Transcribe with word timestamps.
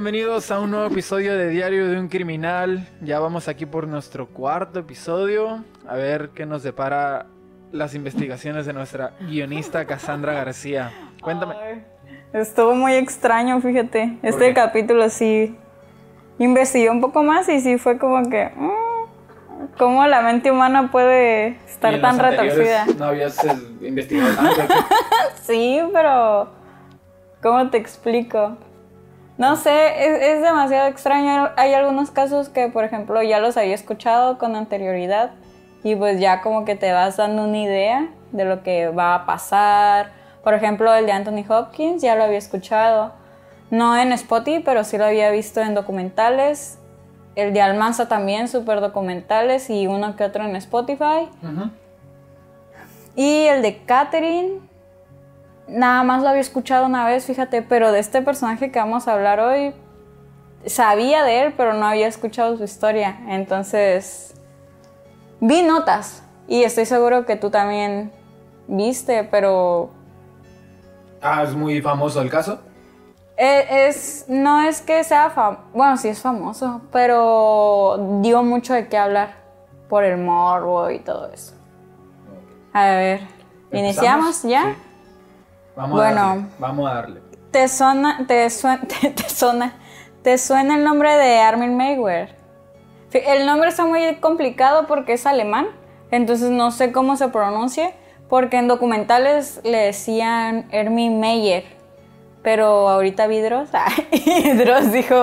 Bienvenidos 0.00 0.50
a 0.50 0.60
un 0.60 0.70
nuevo 0.70 0.86
episodio 0.86 1.36
de 1.36 1.50
Diario 1.50 1.86
de 1.86 2.00
un 2.00 2.08
Criminal. 2.08 2.88
Ya 3.02 3.20
vamos 3.20 3.48
aquí 3.48 3.66
por 3.66 3.86
nuestro 3.86 4.28
cuarto 4.28 4.78
episodio. 4.78 5.62
A 5.86 5.94
ver 5.94 6.30
qué 6.30 6.46
nos 6.46 6.62
depara 6.62 7.26
las 7.70 7.94
investigaciones 7.94 8.64
de 8.64 8.72
nuestra 8.72 9.12
guionista 9.20 9.84
Cassandra 9.84 10.32
García. 10.32 10.90
Cuéntame. 11.20 11.54
Ay, 11.62 11.84
estuvo 12.32 12.74
muy 12.74 12.94
extraño, 12.94 13.60
fíjate. 13.60 14.16
Este 14.22 14.54
capítulo 14.54 15.10
sí 15.10 15.54
investigué 16.38 16.88
un 16.88 17.02
poco 17.02 17.22
más 17.22 17.46
y 17.50 17.60
sí 17.60 17.76
fue 17.76 17.98
como 17.98 18.22
que. 18.30 18.50
mm, 18.56 19.76
¿Cómo 19.76 20.06
la 20.06 20.22
mente 20.22 20.50
humana 20.50 20.90
puede 20.90 21.58
estar 21.68 21.92
en 21.92 22.00
tan 22.00 22.18
retorcida? 22.18 22.86
No 22.96 23.04
habías 23.04 23.44
eh, 23.44 23.52
investigado 23.82 24.34
tanto. 24.34 24.74
Sí, 25.42 25.78
pero. 25.92 26.48
¿Cómo 27.42 27.68
te 27.68 27.76
explico? 27.76 28.56
No 29.40 29.56
sé, 29.56 30.04
es, 30.06 30.22
es 30.22 30.42
demasiado 30.42 30.86
extraño. 30.86 31.48
Hay 31.56 31.72
algunos 31.72 32.10
casos 32.10 32.50
que, 32.50 32.68
por 32.68 32.84
ejemplo, 32.84 33.22
ya 33.22 33.40
los 33.40 33.56
había 33.56 33.74
escuchado 33.74 34.36
con 34.36 34.54
anterioridad 34.54 35.30
y 35.82 35.96
pues 35.96 36.20
ya 36.20 36.42
como 36.42 36.66
que 36.66 36.76
te 36.76 36.92
vas 36.92 37.16
dando 37.16 37.44
una 37.44 37.56
idea 37.56 38.10
de 38.32 38.44
lo 38.44 38.62
que 38.62 38.88
va 38.88 39.14
a 39.14 39.24
pasar. 39.24 40.12
Por 40.44 40.52
ejemplo, 40.52 40.92
el 40.94 41.06
de 41.06 41.12
Anthony 41.12 41.42
Hopkins 41.48 42.02
ya 42.02 42.16
lo 42.16 42.24
había 42.24 42.36
escuchado. 42.36 43.12
No 43.70 43.96
en 43.96 44.12
Spotify, 44.12 44.62
pero 44.62 44.84
sí 44.84 44.98
lo 44.98 45.06
había 45.06 45.30
visto 45.30 45.62
en 45.62 45.74
documentales. 45.74 46.78
El 47.34 47.54
de 47.54 47.62
Almanza 47.62 48.08
también, 48.08 48.46
súper 48.46 48.82
documentales 48.82 49.70
y 49.70 49.86
uno 49.86 50.16
que 50.16 50.24
otro 50.24 50.44
en 50.44 50.54
Spotify. 50.56 51.30
Y 53.16 53.46
el 53.46 53.62
de 53.62 53.78
Catherine, 53.86 54.60
nada 55.70 56.02
más 56.02 56.22
lo 56.22 56.28
había 56.28 56.40
escuchado 56.40 56.86
una 56.86 57.06
vez, 57.06 57.24
fíjate, 57.24 57.62
pero 57.62 57.92
de 57.92 58.00
este 58.00 58.22
personaje 58.22 58.70
que 58.70 58.78
vamos 58.78 59.08
a 59.08 59.14
hablar 59.14 59.40
hoy, 59.40 59.72
sabía 60.66 61.24
de 61.24 61.42
él, 61.42 61.54
pero 61.56 61.72
no 61.74 61.86
había 61.86 62.06
escuchado 62.06 62.56
su 62.56 62.64
historia. 62.64 63.20
Entonces, 63.28 64.34
vi 65.40 65.62
notas 65.62 66.22
y 66.48 66.64
estoy 66.64 66.84
seguro 66.86 67.24
que 67.26 67.36
tú 67.36 67.50
también 67.50 68.12
viste, 68.68 69.24
pero 69.24 69.90
Ah, 71.22 71.42
es 71.42 71.54
muy 71.54 71.80
famoso 71.82 72.20
el 72.22 72.30
caso. 72.30 72.60
e- 73.36 73.86
es, 73.88 74.24
no 74.28 74.60
es 74.62 74.80
que 74.82 75.02
sea 75.04 75.30
famoso, 75.30 75.62
bueno, 75.72 75.96
sí 75.96 76.08
es 76.08 76.20
famoso, 76.20 76.80
pero 76.92 78.18
dio 78.20 78.42
mucho 78.42 78.74
de 78.74 78.88
qué 78.88 78.98
hablar 78.98 79.34
por 79.88 80.04
el 80.04 80.18
morbo 80.18 80.90
y 80.90 80.98
todo 81.00 81.30
eso. 81.32 81.54
A 82.72 82.84
ver, 82.86 83.20
¿iniciamos 83.72 84.42
ya? 84.44 84.62
Sí. 84.62 84.89
Vamos 85.80 85.96
Bueno. 85.98 86.20
a 86.20 86.26
darle. 86.28 86.44
Vamos 86.58 86.90
a 86.90 86.94
darle. 86.94 87.20
¿Te 87.50 87.68
suena, 87.68 88.26
te, 88.26 88.50
suena, 88.50 88.80
te, 89.00 89.10
te 89.10 89.28
suena, 89.28 89.72
te 90.22 90.36
suena 90.36 90.76
el 90.76 90.84
nombre 90.84 91.10
de 91.16 91.38
Armin 91.38 91.74
Mayweather? 91.76 92.36
El 93.12 93.46
nombre 93.46 93.70
está 93.70 93.86
muy 93.86 94.14
complicado 94.16 94.86
porque 94.86 95.14
es 95.14 95.26
alemán, 95.26 95.66
entonces 96.10 96.50
no 96.50 96.70
sé 96.70 96.92
cómo 96.92 97.16
se 97.16 97.28
pronuncia, 97.28 97.92
porque 98.28 98.58
en 98.58 98.68
documentales 98.68 99.60
le 99.64 99.78
decían 99.78 100.68
Armin 100.72 101.18
Meyer, 101.18 101.64
pero 102.42 102.88
ahorita 102.88 103.26
vi 103.26 103.40
Dross, 103.40 103.70
y 104.12 104.52
Dross 104.52 104.92
dijo 104.92 105.16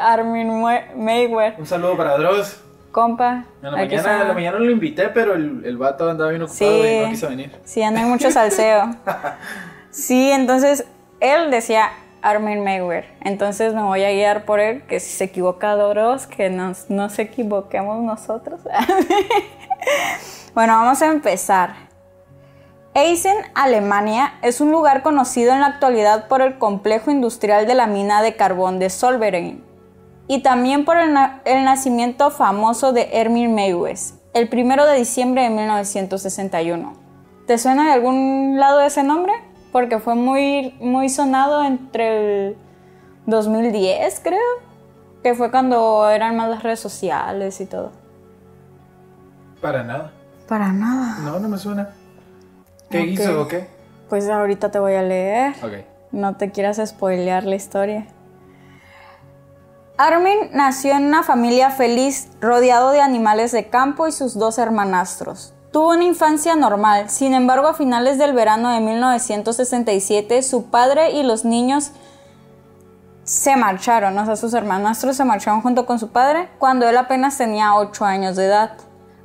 Armin 0.00 0.62
Mayweather, 0.96 1.56
Un 1.58 1.66
saludo 1.66 1.96
para 1.96 2.16
Dross. 2.16 2.62
compa. 2.92 3.44
En 3.60 3.64
la, 3.64 3.70
mañana, 3.72 3.82
en 3.84 3.92
está. 3.98 4.24
la 4.24 4.32
mañana 4.32 4.58
lo 4.58 4.70
invité, 4.70 5.08
pero 5.10 5.34
el, 5.34 5.62
el 5.66 5.76
vato 5.76 6.08
andaba 6.08 6.30
bien 6.30 6.42
ocupado 6.42 6.70
Sí. 6.82 6.88
y 6.88 7.00
no 7.04 7.10
quiso 7.10 7.28
venir. 7.28 7.60
Sí, 7.64 7.82
anda 7.82 8.00
en 8.00 8.08
mucho 8.08 8.30
salseo. 8.30 8.90
Sí, 9.96 10.30
entonces 10.30 10.84
él 11.20 11.50
decía 11.50 11.88
Armin 12.20 12.62
Mayweather. 12.62 13.06
Entonces 13.22 13.72
me 13.72 13.80
voy 13.80 14.04
a 14.04 14.12
guiar 14.12 14.44
por 14.44 14.60
él, 14.60 14.82
que 14.82 15.00
si 15.00 15.10
se 15.10 15.24
equivoca 15.24 15.74
Doros, 15.74 16.26
que 16.26 16.50
nos, 16.50 16.90
no 16.90 17.08
equivoquemos 17.16 18.02
nosotros. 18.02 18.60
bueno, 20.54 20.74
vamos 20.74 21.00
a 21.00 21.06
empezar. 21.06 21.76
Eisen, 22.92 23.38
Alemania, 23.54 24.34
es 24.42 24.60
un 24.60 24.70
lugar 24.70 25.02
conocido 25.02 25.54
en 25.54 25.60
la 25.60 25.68
actualidad 25.68 26.28
por 26.28 26.42
el 26.42 26.58
complejo 26.58 27.10
industrial 27.10 27.66
de 27.66 27.74
la 27.74 27.86
mina 27.86 28.20
de 28.20 28.36
carbón 28.36 28.78
de 28.78 28.90
Solverein 28.90 29.64
y 30.28 30.42
también 30.42 30.84
por 30.84 30.98
el, 30.98 31.16
el 31.46 31.64
nacimiento 31.64 32.30
famoso 32.30 32.92
de 32.92 33.08
Ermin 33.14 33.54
Meiwes, 33.54 34.14
el 34.34 34.50
primero 34.50 34.84
de 34.84 34.98
diciembre 34.98 35.44
de 35.44 35.50
1961. 35.50 36.92
¿Te 37.46 37.56
suena 37.56 37.86
de 37.86 37.92
algún 37.92 38.58
lado 38.58 38.82
ese 38.82 39.02
nombre? 39.02 39.32
Porque 39.76 39.98
fue 39.98 40.14
muy, 40.14 40.74
muy 40.80 41.10
sonado 41.10 41.62
entre 41.62 42.46
el 42.46 42.56
2010, 43.26 44.20
creo, 44.24 44.40
que 45.22 45.34
fue 45.34 45.50
cuando 45.50 46.08
eran 46.08 46.34
más 46.34 46.48
las 46.48 46.62
redes 46.62 46.80
sociales 46.80 47.60
y 47.60 47.66
todo. 47.66 47.92
Para 49.60 49.82
nada. 49.82 50.12
Para 50.48 50.72
nada. 50.72 51.18
No, 51.18 51.38
no 51.38 51.50
me 51.50 51.58
suena. 51.58 51.90
¿Qué 52.88 53.02
hizo 53.02 53.42
o 53.42 53.48
qué? 53.48 53.68
Pues 54.08 54.30
ahorita 54.30 54.70
te 54.70 54.78
voy 54.78 54.94
a 54.94 55.02
leer. 55.02 55.54
Ok. 55.62 55.84
No 56.10 56.36
te 56.38 56.50
quieras 56.52 56.80
spoilear 56.82 57.44
la 57.44 57.56
historia. 57.56 58.06
Armin 59.98 60.52
nació 60.54 60.92
en 60.92 61.04
una 61.04 61.22
familia 61.22 61.68
feliz, 61.68 62.30
rodeado 62.40 62.92
de 62.92 63.02
animales 63.02 63.52
de 63.52 63.68
campo 63.68 64.08
y 64.08 64.12
sus 64.12 64.38
dos 64.38 64.56
hermanastros. 64.56 65.52
Tuvo 65.76 65.90
una 65.90 66.04
infancia 66.04 66.56
normal, 66.56 67.10
sin 67.10 67.34
embargo 67.34 67.68
a 67.68 67.74
finales 67.74 68.16
del 68.16 68.32
verano 68.32 68.70
de 68.70 68.80
1967 68.80 70.40
su 70.40 70.70
padre 70.70 71.10
y 71.10 71.22
los 71.22 71.44
niños 71.44 71.90
se 73.24 73.56
marcharon, 73.56 74.16
o 74.16 74.24
sea, 74.24 74.36
sus 74.36 74.54
hermanastros 74.54 75.18
se 75.18 75.26
marcharon 75.26 75.60
junto 75.60 75.84
con 75.84 75.98
su 75.98 76.08
padre 76.08 76.48
cuando 76.58 76.88
él 76.88 76.96
apenas 76.96 77.36
tenía 77.36 77.76
8 77.76 78.06
años 78.06 78.36
de 78.36 78.46
edad. 78.46 78.70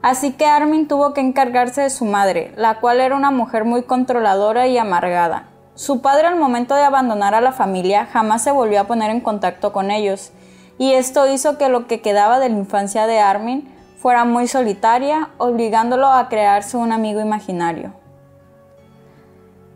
Así 0.01 0.33
que 0.33 0.45
Armin 0.45 0.89
tuvo 0.89 1.13
que 1.13 1.21
encargarse 1.21 1.83
de 1.83 1.89
su 1.89 2.03
madre, 2.03 2.53
la 2.57 2.81
cual 2.81 2.99
era 2.99 3.15
una 3.15 3.31
mujer 3.31 3.63
muy 3.63 3.83
controladora 3.83 4.67
y 4.67 4.77
amargada. 4.77 5.45
Su 5.75 6.01
padre 6.01 6.27
al 6.27 6.35
momento 6.35 6.75
de 6.75 6.83
abandonar 6.83 7.33
a 7.33 7.39
la 7.39 7.53
familia 7.53 8.09
jamás 8.11 8.43
se 8.43 8.51
volvió 8.51 8.81
a 8.81 8.87
poner 8.87 9.09
en 9.09 9.21
contacto 9.21 9.71
con 9.71 9.89
ellos, 9.89 10.33
y 10.77 10.95
esto 10.95 11.31
hizo 11.31 11.57
que 11.57 11.69
lo 11.69 11.87
que 11.87 12.01
quedaba 12.01 12.39
de 12.39 12.49
la 12.49 12.57
infancia 12.57 13.07
de 13.07 13.21
Armin 13.21 13.73
fuera 14.01 14.25
muy 14.25 14.47
solitaria, 14.47 15.29
obligándolo 15.37 16.07
a 16.07 16.27
crearse 16.27 16.75
un 16.75 16.91
amigo 16.91 17.21
imaginario. 17.21 17.93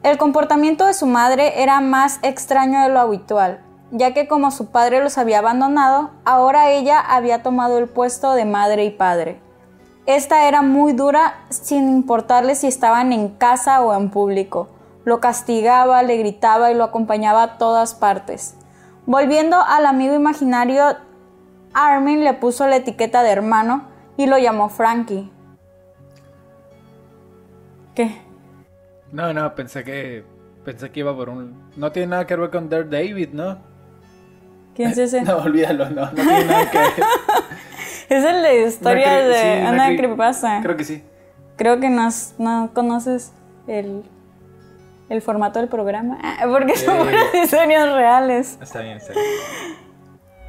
El 0.01 0.17
comportamiento 0.17 0.87
de 0.87 0.95
su 0.95 1.05
madre 1.05 1.61
era 1.61 1.79
más 1.79 2.17
extraño 2.23 2.81
de 2.81 2.89
lo 2.89 2.99
habitual, 2.99 3.59
ya 3.91 4.15
que 4.15 4.27
como 4.27 4.49
su 4.49 4.71
padre 4.71 5.03
los 5.03 5.19
había 5.19 5.39
abandonado, 5.39 6.09
ahora 6.25 6.71
ella 6.71 6.99
había 6.99 7.43
tomado 7.43 7.77
el 7.77 7.87
puesto 7.87 8.33
de 8.33 8.45
madre 8.45 8.85
y 8.85 8.89
padre. 8.89 9.39
Esta 10.07 10.47
era 10.47 10.63
muy 10.63 10.93
dura 10.93 11.35
sin 11.49 11.87
importarle 11.87 12.55
si 12.55 12.65
estaban 12.65 13.13
en 13.13 13.29
casa 13.29 13.83
o 13.83 13.93
en 13.93 14.09
público. 14.09 14.69
Lo 15.03 15.19
castigaba, 15.19 16.01
le 16.01 16.17
gritaba 16.17 16.71
y 16.71 16.75
lo 16.75 16.83
acompañaba 16.83 17.43
a 17.43 17.57
todas 17.59 17.93
partes. 17.93 18.55
Volviendo 19.05 19.57
al 19.57 19.85
amigo 19.85 20.15
imaginario, 20.15 20.97
Armin 21.75 22.23
le 22.23 22.33
puso 22.33 22.65
la 22.65 22.77
etiqueta 22.77 23.21
de 23.21 23.29
hermano 23.29 23.94
y 24.17 24.27
lo 24.27 24.37
llamó 24.37 24.69
Frankie. 24.69 25.31
¿Qué? 27.93 28.21
No, 29.11 29.33
no, 29.33 29.55
pensé 29.55 29.83
que 29.83 30.23
pensé 30.63 30.91
que 30.91 30.99
iba 31.01 31.15
por 31.15 31.29
un 31.29 31.69
no 31.75 31.91
tiene 31.91 32.07
nada 32.07 32.25
que 32.27 32.35
ver 32.35 32.49
con 32.49 32.67
Dare 32.69 32.85
David, 32.85 33.29
¿no? 33.33 33.57
¿Quién 34.75 34.89
es 34.91 34.97
ese? 34.97 35.21
No, 35.23 35.37
olvídalo, 35.37 35.89
no, 35.89 36.01
no 36.05 36.11
tiene 36.11 36.45
nada 36.45 36.69
que 36.71 36.77
ver. 36.77 36.89
Es 38.07 38.23
el 38.23 38.43
de 38.43 38.67
historias 38.67 39.09
cre- 39.09 39.27
de 39.27 39.33
sí, 39.33 39.73
una 39.73 39.89
cre- 39.89 39.97
creepypasta. 39.97 40.59
Creo 40.61 40.77
que 40.77 40.83
sí. 40.83 41.03
Creo 41.55 41.79
que 41.79 41.89
no, 41.89 42.07
no 42.37 42.69
conoces 42.73 43.33
el, 43.65 44.03
el 45.09 45.21
formato 45.23 45.57
del 45.59 45.69
programa. 45.69 46.19
Ah, 46.23 46.45
Porque 46.47 46.75
son 46.77 46.97
Sí. 46.97 47.03
puras 47.03 47.33
historias 47.33 47.91
reales. 47.93 48.59
Está 48.61 48.81
bien, 48.81 48.97
está 48.97 49.13
bien. 49.13 49.25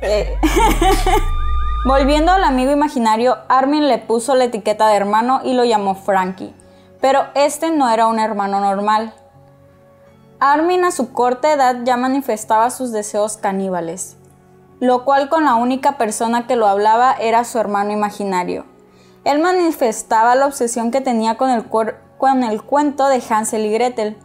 Eh, 0.03 0.35
Volviendo 1.85 2.33
al 2.33 2.43
amigo 2.43 2.73
imaginario, 2.73 3.39
Armin 3.49 3.87
le 3.87 3.99
puso 3.99 4.35
la 4.35 4.45
etiqueta 4.45 4.89
de 4.89 4.97
hermano 4.97 5.41
y 5.45 5.55
lo 5.55 5.65
llamó 5.65 5.95
Frankie. 5.95 6.55
Pero 7.01 7.27
este 7.35 7.71
no 7.71 7.89
era 7.89 8.09
un 8.09 8.19
hermano 8.19 8.61
normal. 8.61 9.13
Armin 10.41 10.85
a 10.85 10.91
su 10.91 11.13
corta 11.13 11.53
edad 11.53 11.77
ya 11.85 11.97
manifestaba 11.97 12.71
sus 12.71 12.91
deseos 12.93 13.37
caníbales, 13.37 14.17
lo 14.81 15.05
cual 15.05 15.29
con 15.29 15.45
la 15.45 15.55
única 15.55 15.97
persona 15.97 16.47
que 16.47 16.57
lo 16.57 16.67
hablaba 16.67 17.13
era 17.13 17.45
su 17.45 17.59
hermano 17.59 17.93
imaginario. 17.93 18.65
Él 19.25 19.39
manifestaba 19.39 20.35
la 20.35 20.47
obsesión 20.47 20.91
que 20.91 21.01
tenía 21.01 21.37
con 21.37 21.51
el, 21.51 21.65
con 21.67 22.45
el 22.45 22.63
cuento 22.63 23.09
de 23.09 23.23
Hansel 23.29 23.65
y 23.65 23.73
Gretel. 23.73 24.19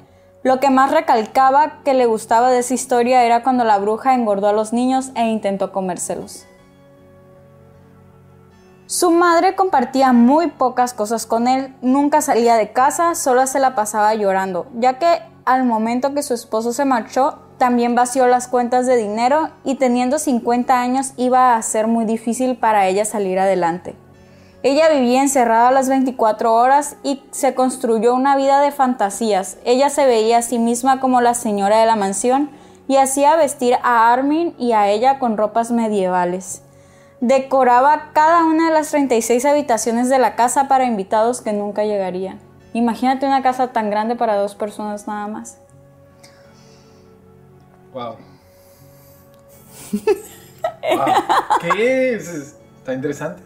Lo 0.44 0.60
que 0.60 0.70
más 0.70 0.92
recalcaba 0.92 1.84
que 1.84 1.94
le 1.94 2.08
gustaba 2.08 2.50
de 2.50 2.60
esa 2.60 2.74
historia 2.74 3.24
era 3.24 3.44
cuando 3.44 3.64
la 3.64 3.78
bruja 3.78 4.16
engordó 4.16 4.48
a 4.48 4.54
los 4.54 4.74
niños 4.74 5.12
e 5.16 5.28
intentó 5.28 5.72
comérselos. 5.72 6.46
Su 8.92 9.10
madre 9.10 9.56
compartía 9.56 10.12
muy 10.12 10.48
pocas 10.48 10.94
cosas 10.94 11.26
con 11.26 11.48
él, 11.48 11.74
nunca 11.82 12.20
salía 12.20 12.58
de 12.58 12.74
casa, 12.74 13.16
solo 13.16 13.48
se 13.48 13.58
la 13.58 13.74
pasaba 13.74 14.14
llorando, 14.16 14.68
ya 14.78 15.00
que 15.00 15.22
al 15.46 15.64
momento 15.64 16.14
que 16.14 16.22
su 16.22 16.34
esposo 16.34 16.74
se 16.74 16.84
marchó 16.84 17.40
también 17.58 17.96
vació 17.96 18.28
las 18.28 18.50
cuentas 18.50 18.88
de 18.88 18.98
dinero 18.98 19.50
y 19.64 19.76
teniendo 19.76 20.20
50 20.20 20.78
años 20.78 21.14
iba 21.16 21.56
a 21.56 21.62
ser 21.62 21.88
muy 21.88 22.04
difícil 22.04 22.58
para 22.58 22.86
ella 22.86 23.06
salir 23.06 23.40
adelante. 23.40 23.96
Ella 24.62 24.90
vivía 24.90 25.22
encerrada 25.22 25.72
las 25.72 25.88
24 25.88 26.54
horas 26.54 26.98
y 27.02 27.24
se 27.32 27.56
construyó 27.56 28.14
una 28.14 28.36
vida 28.36 28.60
de 28.60 28.74
fantasías. 28.74 29.56
Ella 29.64 29.90
se 29.90 30.06
veía 30.06 30.40
a 30.40 30.42
sí 30.42 30.60
misma 30.60 31.00
como 31.00 31.22
la 31.22 31.34
señora 31.34 31.80
de 31.80 31.86
la 31.86 31.96
mansión 31.96 32.50
y 32.90 32.98
hacía 32.98 33.38
vestir 33.38 33.76
a 33.84 34.12
Armin 34.12 34.54
y 34.60 34.74
a 34.74 34.90
ella 34.90 35.18
con 35.18 35.38
ropas 35.38 35.72
medievales. 35.72 36.64
Decoraba 37.22 38.10
cada 38.14 38.44
una 38.46 38.70
de 38.70 38.74
las 38.74 38.90
36 38.90 39.46
habitaciones 39.46 40.10
de 40.10 40.18
la 40.18 40.36
casa 40.36 40.68
para 40.68 40.86
invitados 40.86 41.42
que 41.42 41.54
nunca 41.54 41.84
llegarían. 41.84 42.40
Imagínate 42.74 43.28
una 43.28 43.44
casa 43.44 43.72
tan 43.72 43.92
grande 43.92 44.16
para 44.16 44.38
dos 44.38 44.56
personas 44.56 45.08
nada 45.08 45.28
más. 45.28 45.60
Wow. 47.94 48.16
¿Qué 51.62 52.16
es? 52.16 52.56
Está 52.80 52.94
interesante. 52.96 53.44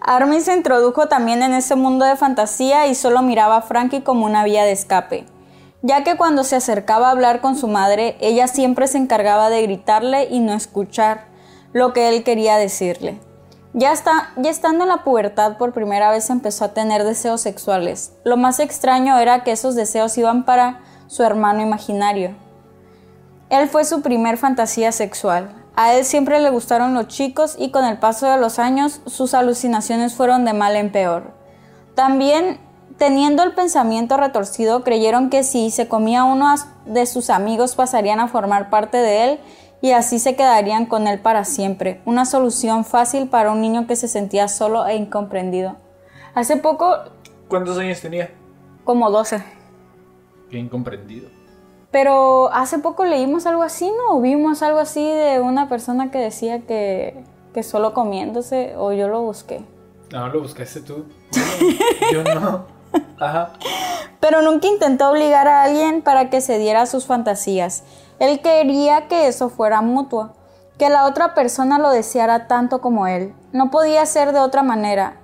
Armin 0.00 0.40
se 0.40 0.54
introdujo 0.54 1.08
también 1.08 1.42
en 1.42 1.52
ese 1.52 1.76
mundo 1.76 2.06
de 2.06 2.16
fantasía 2.16 2.86
y 2.86 2.94
solo 2.94 3.20
miraba 3.20 3.56
a 3.56 3.62
Frankie 3.62 4.00
como 4.00 4.24
una 4.24 4.44
vía 4.44 4.64
de 4.64 4.72
escape, 4.72 5.26
ya 5.82 6.04
que 6.04 6.16
cuando 6.16 6.42
se 6.44 6.56
acercaba 6.56 7.08
a 7.08 7.10
hablar 7.10 7.42
con 7.42 7.56
su 7.56 7.68
madre, 7.68 8.16
ella 8.20 8.46
siempre 8.46 8.86
se 8.86 8.96
encargaba 8.96 9.50
de 9.50 9.60
gritarle 9.62 10.28
y 10.30 10.40
no 10.40 10.54
escuchar 10.54 11.33
lo 11.74 11.92
que 11.92 12.08
él 12.08 12.24
quería 12.24 12.56
decirle. 12.56 13.20
Ya, 13.74 13.92
está, 13.92 14.30
ya 14.36 14.48
estando 14.48 14.84
en 14.84 14.88
la 14.88 15.02
pubertad 15.02 15.58
por 15.58 15.72
primera 15.72 16.10
vez 16.12 16.30
empezó 16.30 16.64
a 16.64 16.72
tener 16.72 17.02
deseos 17.02 17.40
sexuales. 17.40 18.12
Lo 18.24 18.36
más 18.36 18.60
extraño 18.60 19.18
era 19.18 19.42
que 19.42 19.50
esos 19.50 19.74
deseos 19.74 20.16
iban 20.16 20.44
para 20.44 20.80
su 21.08 21.24
hermano 21.24 21.60
imaginario. 21.60 22.36
Él 23.50 23.68
fue 23.68 23.84
su 23.84 24.00
primer 24.00 24.38
fantasía 24.38 24.92
sexual. 24.92 25.52
A 25.74 25.94
él 25.94 26.04
siempre 26.04 26.38
le 26.38 26.50
gustaron 26.50 26.94
los 26.94 27.08
chicos 27.08 27.56
y 27.58 27.72
con 27.72 27.84
el 27.84 27.98
paso 27.98 28.30
de 28.30 28.38
los 28.38 28.60
años 28.60 29.00
sus 29.06 29.34
alucinaciones 29.34 30.14
fueron 30.14 30.44
de 30.44 30.52
mal 30.52 30.76
en 30.76 30.92
peor. 30.92 31.32
También, 31.96 32.60
teniendo 32.98 33.42
el 33.42 33.54
pensamiento 33.54 34.16
retorcido, 34.16 34.84
creyeron 34.84 35.28
que 35.28 35.42
si 35.42 35.72
se 35.72 35.88
comía 35.88 36.22
uno 36.22 36.54
de 36.86 37.06
sus 37.06 37.28
amigos 37.30 37.74
pasarían 37.74 38.20
a 38.20 38.28
formar 38.28 38.70
parte 38.70 38.98
de 38.98 39.24
él 39.24 39.40
y 39.84 39.92
así 39.92 40.18
se 40.18 40.34
quedarían 40.34 40.86
con 40.86 41.06
él 41.06 41.20
para 41.20 41.44
siempre. 41.44 42.00
Una 42.06 42.24
solución 42.24 42.86
fácil 42.86 43.28
para 43.28 43.52
un 43.52 43.60
niño 43.60 43.86
que 43.86 43.96
se 43.96 44.08
sentía 44.08 44.48
solo 44.48 44.86
e 44.86 44.96
incomprendido. 44.96 45.76
Hace 46.34 46.56
poco... 46.56 46.96
¿Cuántos 47.48 47.76
años 47.76 48.00
tenía? 48.00 48.30
Como 48.84 49.10
12. 49.10 49.44
Qué 50.50 50.56
incomprendido. 50.56 51.28
Pero 51.90 52.50
hace 52.54 52.78
poco 52.78 53.04
leímos 53.04 53.44
algo 53.44 53.62
así, 53.62 53.84
¿no? 53.90 54.16
O 54.16 54.22
vimos 54.22 54.62
algo 54.62 54.78
así 54.78 55.06
de 55.06 55.40
una 55.40 55.68
persona 55.68 56.10
que 56.10 56.16
decía 56.16 56.60
que, 56.60 57.22
que 57.52 57.62
solo 57.62 57.92
comiéndose, 57.92 58.76
o 58.78 58.90
yo 58.94 59.08
lo 59.08 59.20
busqué. 59.20 59.62
No, 60.10 60.28
lo 60.28 60.40
buscaste 60.40 60.80
tú. 60.80 61.04
yo 62.10 62.24
no. 62.24 62.64
Ajá. 63.20 63.52
Pero 64.18 64.40
nunca 64.40 64.66
intentó 64.66 65.10
obligar 65.10 65.46
a 65.46 65.64
alguien 65.64 66.00
para 66.00 66.30
que 66.30 66.40
se 66.40 66.58
diera 66.58 66.86
sus 66.86 67.04
fantasías. 67.04 67.84
Él 68.18 68.40
quería 68.40 69.08
que 69.08 69.26
eso 69.28 69.48
fuera 69.48 69.80
mutuo, 69.80 70.30
que 70.78 70.88
la 70.88 71.06
otra 71.06 71.34
persona 71.34 71.78
lo 71.78 71.90
deseara 71.90 72.46
tanto 72.46 72.80
como 72.80 73.06
él. 73.06 73.34
No 73.52 73.70
podía 73.70 74.06
ser 74.06 74.32
de 74.32 74.40
otra 74.40 74.62
manera. 74.62 75.16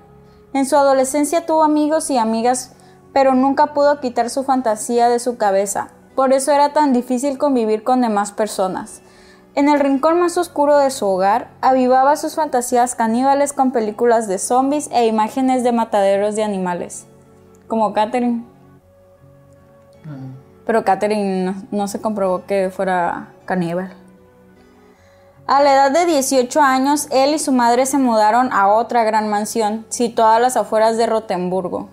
En 0.52 0.66
su 0.66 0.76
adolescencia 0.76 1.46
tuvo 1.46 1.62
amigos 1.62 2.10
y 2.10 2.18
amigas, 2.18 2.72
pero 3.12 3.34
nunca 3.34 3.68
pudo 3.68 4.00
quitar 4.00 4.30
su 4.30 4.42
fantasía 4.44 5.08
de 5.08 5.18
su 5.18 5.36
cabeza. 5.36 5.88
Por 6.14 6.32
eso 6.32 6.52
era 6.52 6.72
tan 6.72 6.92
difícil 6.92 7.38
convivir 7.38 7.82
con 7.82 8.00
demás 8.00 8.32
personas. 8.32 9.02
En 9.54 9.68
el 9.68 9.80
rincón 9.80 10.20
más 10.20 10.38
oscuro 10.38 10.78
de 10.78 10.90
su 10.90 11.06
hogar, 11.06 11.50
avivaba 11.60 12.16
sus 12.16 12.36
fantasías 12.36 12.94
caníbales 12.94 13.52
con 13.52 13.72
películas 13.72 14.28
de 14.28 14.38
zombies 14.38 14.88
e 14.92 15.06
imágenes 15.06 15.64
de 15.64 15.72
mataderos 15.72 16.36
de 16.36 16.44
animales, 16.44 17.06
como 17.66 17.92
Catherine. 17.92 18.44
Pero 20.70 20.84
Catherine 20.84 21.52
no, 21.72 21.88
se 21.88 22.00
comprobó 22.00 22.46
que 22.46 22.70
fuera 22.70 23.30
caníbal. 23.44 23.92
A 25.48 25.60
la 25.64 25.74
edad 25.74 25.90
de 25.90 26.06
18 26.06 26.60
años, 26.62 27.08
él 27.10 27.34
y 27.34 27.40
su 27.40 27.50
madre 27.50 27.86
se 27.86 27.98
mudaron 27.98 28.52
a 28.52 28.68
otra 28.68 29.02
gran 29.02 29.28
mansión, 29.28 29.84
situada 29.88 30.36
a 30.36 30.38
las 30.38 30.56
afueras 30.56 30.96
de 30.96 31.06
Rotemburgo. 31.06 31.88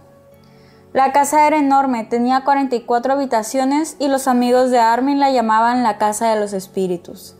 La 0.93 1.11
casa 1.11 1.47
era 1.47 1.57
enorme, 1.57 2.03
tenía 2.03 2.43
44 2.43 3.13
habitaciones 3.13 3.95
y 3.97 4.09
los 4.09 4.27
amigos 4.27 4.69
de 4.69 4.77
Armin 4.77 5.19
la 5.19 5.31
llamaban 5.31 5.81
la 5.81 5.97
Casa 5.97 6.29
de 6.29 6.39
los 6.39 6.53
Espíritus. 6.53 7.35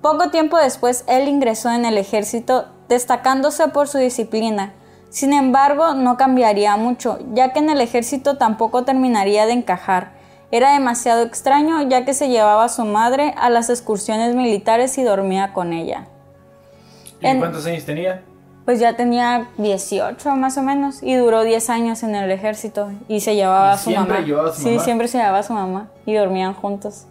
Poco 0.00 0.30
tiempo 0.30 0.56
después 0.56 1.04
él 1.06 1.28
ingresó 1.28 1.70
en 1.70 1.84
el 1.84 1.98
ejército, 1.98 2.64
destacándose 2.88 3.68
por 3.68 3.88
su 3.88 3.98
disciplina. 3.98 4.72
Sin 5.10 5.34
embargo, 5.34 5.92
no 5.92 6.16
cambiaría 6.16 6.78
mucho, 6.78 7.18
ya 7.34 7.52
que 7.52 7.58
en 7.58 7.68
el 7.68 7.82
ejército 7.82 8.38
tampoco 8.38 8.84
terminaría 8.84 9.44
de 9.44 9.52
encajar. 9.52 10.15
Era 10.50 10.72
demasiado 10.72 11.22
extraño, 11.22 11.82
ya 11.88 12.04
que 12.04 12.14
se 12.14 12.28
llevaba 12.28 12.64
a 12.64 12.68
su 12.68 12.84
madre 12.84 13.34
a 13.36 13.50
las 13.50 13.68
excursiones 13.70 14.34
militares 14.34 14.96
y 14.98 15.02
dormía 15.02 15.52
con 15.52 15.72
ella. 15.72 16.06
¿Y 17.20 17.38
cuántos 17.38 17.66
años 17.66 17.84
tenía? 17.84 18.22
pues 18.66 18.80
ya 18.80 18.96
tenía 18.96 19.48
18 19.58 20.34
más 20.34 20.58
o 20.58 20.62
menos 20.62 21.00
y 21.00 21.14
duró 21.14 21.44
10 21.44 21.70
años 21.70 22.02
en 22.02 22.16
el 22.16 22.30
ejército 22.32 22.90
y 23.06 23.20
se 23.20 23.36
llevaba 23.36 23.72
a 23.72 23.78
su 23.78 23.90
mamá. 23.90 24.18
Llevaba 24.18 24.50
a 24.50 24.52
su 24.52 24.62
sí, 24.62 24.80
siempre 24.80 25.06
se 25.06 25.18
llevaba 25.18 25.38
a 25.38 25.42
su 25.44 25.52
mamá 25.52 25.88
y 26.04 26.14
dormían 26.14 26.52
juntos. 26.52 27.06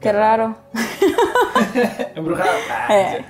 Qué, 0.00 0.12
raro. 0.12 0.56
Embrujada. 2.14 2.50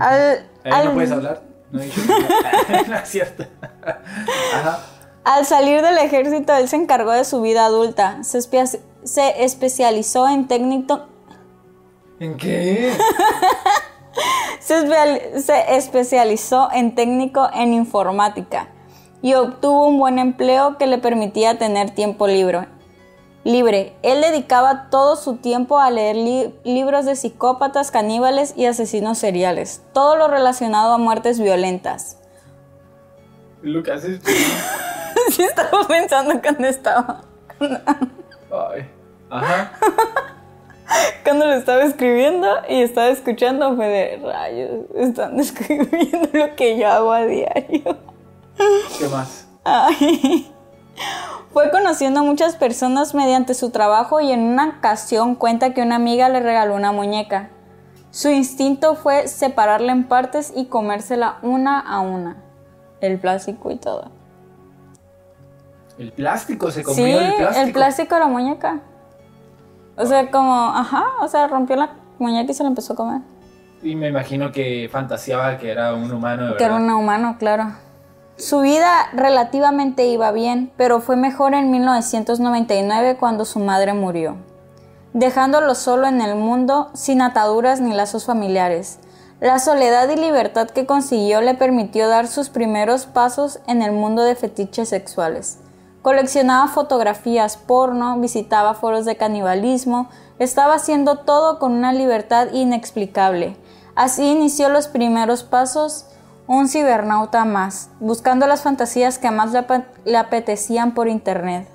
Ah, 0.00 0.16
eh. 0.16 0.44
al, 0.62 0.84
¿No 0.84 0.92
puedes 0.92 1.10
hablar? 1.10 1.42
No, 1.72 1.80
no 2.88 2.94
es 2.94 3.08
cierto. 3.08 3.44
Ajá. 4.54 4.78
Al 5.28 5.44
salir 5.44 5.82
del 5.82 5.98
ejército, 5.98 6.54
él 6.54 6.68
se 6.68 6.76
encargó 6.76 7.10
de 7.10 7.22
su 7.22 7.42
vida 7.42 7.66
adulta. 7.66 8.24
Se, 8.24 8.40
se 8.40 9.44
especializó 9.44 10.26
en 10.26 10.48
técnico. 10.48 11.02
¿En 12.18 12.38
qué? 12.38 12.96
Se, 14.60 15.76
especializó 15.76 16.70
en 16.72 16.94
técnico 16.94 17.46
en 17.52 17.74
informática 17.74 18.68
y 19.20 19.34
obtuvo 19.34 19.86
un 19.86 19.98
buen 19.98 20.18
empleo 20.18 20.78
que 20.78 20.86
le 20.86 20.96
permitía 20.96 21.58
tener 21.58 21.90
tiempo 21.90 22.26
libre. 22.26 22.66
Libre, 23.44 23.96
él 24.02 24.22
dedicaba 24.22 24.88
todo 24.88 25.16
su 25.16 25.36
tiempo 25.36 25.78
a 25.78 25.90
leer 25.90 26.16
libros 26.64 27.04
de 27.04 27.16
psicópatas, 27.16 27.90
caníbales 27.90 28.54
y 28.56 28.64
asesinos 28.64 29.18
seriales, 29.18 29.82
todo 29.92 30.16
lo 30.16 30.28
relacionado 30.28 30.94
a 30.94 30.98
muertes 30.98 31.38
violentas. 31.38 32.16
Lucas, 33.60 34.04
es... 34.04 34.20
sí 35.30 35.42
estaba 35.42 35.86
pensando 35.86 36.40
cuando 36.40 36.66
estaba. 36.66 37.22
Ay. 37.60 38.90
Ajá. 39.30 39.72
cuando 41.24 41.46
lo 41.46 41.52
estaba 41.52 41.82
escribiendo 41.82 42.48
y 42.68 42.82
estaba 42.82 43.08
escuchando 43.08 43.76
fue 43.76 43.86
de 43.86 44.16
rayos, 44.24 44.70
están 44.94 45.38
escribiendo 45.38 46.28
lo 46.32 46.56
que 46.56 46.78
yo 46.78 46.88
hago 46.88 47.12
a 47.12 47.24
diario. 47.24 47.96
¿Qué 48.98 49.08
más? 49.08 49.46
Fue 51.52 51.70
conociendo 51.70 52.20
a 52.20 52.22
muchas 52.22 52.56
personas 52.56 53.14
mediante 53.14 53.54
su 53.54 53.70
trabajo 53.70 54.20
y 54.20 54.32
en 54.32 54.40
una 54.40 54.76
ocasión 54.78 55.34
cuenta 55.34 55.74
que 55.74 55.82
una 55.82 55.96
amiga 55.96 56.28
le 56.28 56.40
regaló 56.40 56.74
una 56.74 56.92
muñeca. 56.92 57.50
Su 58.10 58.30
instinto 58.30 58.94
fue 58.94 59.28
separarla 59.28 59.92
en 59.92 60.08
partes 60.08 60.52
y 60.56 60.66
comérsela 60.66 61.38
una 61.42 61.78
a 61.78 62.00
una. 62.00 62.42
El 63.00 63.20
plástico 63.20 63.70
y 63.70 63.76
todo. 63.76 64.17
¿El 65.98 66.12
plástico? 66.12 66.70
¿Se 66.70 66.82
comió 66.82 67.18
el 67.18 67.34
plástico? 67.34 67.66
el 67.66 67.72
plástico 67.72 68.14
de 68.14 68.20
la 68.20 68.26
muñeca. 68.28 68.80
O 69.96 70.06
sea, 70.06 70.30
como, 70.30 70.68
ajá, 70.68 71.04
o 71.20 71.26
sea, 71.26 71.48
rompió 71.48 71.74
la 71.74 71.90
muñeca 72.18 72.52
y 72.52 72.54
se 72.54 72.62
la 72.62 72.68
empezó 72.68 72.92
a 72.92 72.96
comer. 72.96 73.20
Y 73.82 73.96
me 73.96 74.08
imagino 74.08 74.52
que 74.52 74.88
fantaseaba 74.90 75.58
que 75.58 75.70
era 75.70 75.94
un 75.94 76.10
humano, 76.10 76.42
de 76.42 76.50
verdad. 76.50 76.58
Que 76.58 76.64
era 76.64 76.76
un 76.76 76.90
humano, 76.90 77.36
claro. 77.38 77.72
Su 78.36 78.60
vida 78.60 79.08
relativamente 79.12 80.06
iba 80.06 80.30
bien, 80.30 80.70
pero 80.76 81.00
fue 81.00 81.16
mejor 81.16 81.54
en 81.54 81.72
1999 81.72 83.16
cuando 83.18 83.44
su 83.44 83.58
madre 83.58 83.94
murió, 83.94 84.36
dejándolo 85.12 85.74
solo 85.74 86.06
en 86.06 86.20
el 86.20 86.36
mundo 86.36 86.90
sin 86.94 87.20
ataduras 87.20 87.80
ni 87.80 87.92
lazos 87.92 88.26
familiares. 88.26 89.00
La 89.40 89.58
soledad 89.58 90.08
y 90.08 90.16
libertad 90.16 90.68
que 90.68 90.86
consiguió 90.86 91.40
le 91.40 91.54
permitió 91.54 92.08
dar 92.08 92.28
sus 92.28 92.48
primeros 92.48 93.06
pasos 93.06 93.58
en 93.66 93.82
el 93.82 93.90
mundo 93.90 94.22
de 94.22 94.36
fetiches 94.36 94.88
sexuales. 94.88 95.58
Coleccionaba 96.02 96.68
fotografías 96.68 97.56
porno, 97.56 98.18
visitaba 98.18 98.74
foros 98.74 99.04
de 99.04 99.16
canibalismo, 99.16 100.08
estaba 100.38 100.74
haciendo 100.74 101.18
todo 101.18 101.58
con 101.58 101.72
una 101.72 101.92
libertad 101.92 102.48
inexplicable. 102.52 103.56
Así 103.94 104.30
inició 104.30 104.68
los 104.68 104.86
primeros 104.86 105.42
pasos 105.42 106.06
un 106.48 106.66
cibernauta 106.66 107.44
más, 107.44 107.90
buscando 108.00 108.46
las 108.46 108.62
fantasías 108.62 109.18
que 109.18 109.30
más 109.30 109.52
le, 109.52 110.16
apetecían 110.16 110.94
por 110.94 111.08
internet. 111.08 111.68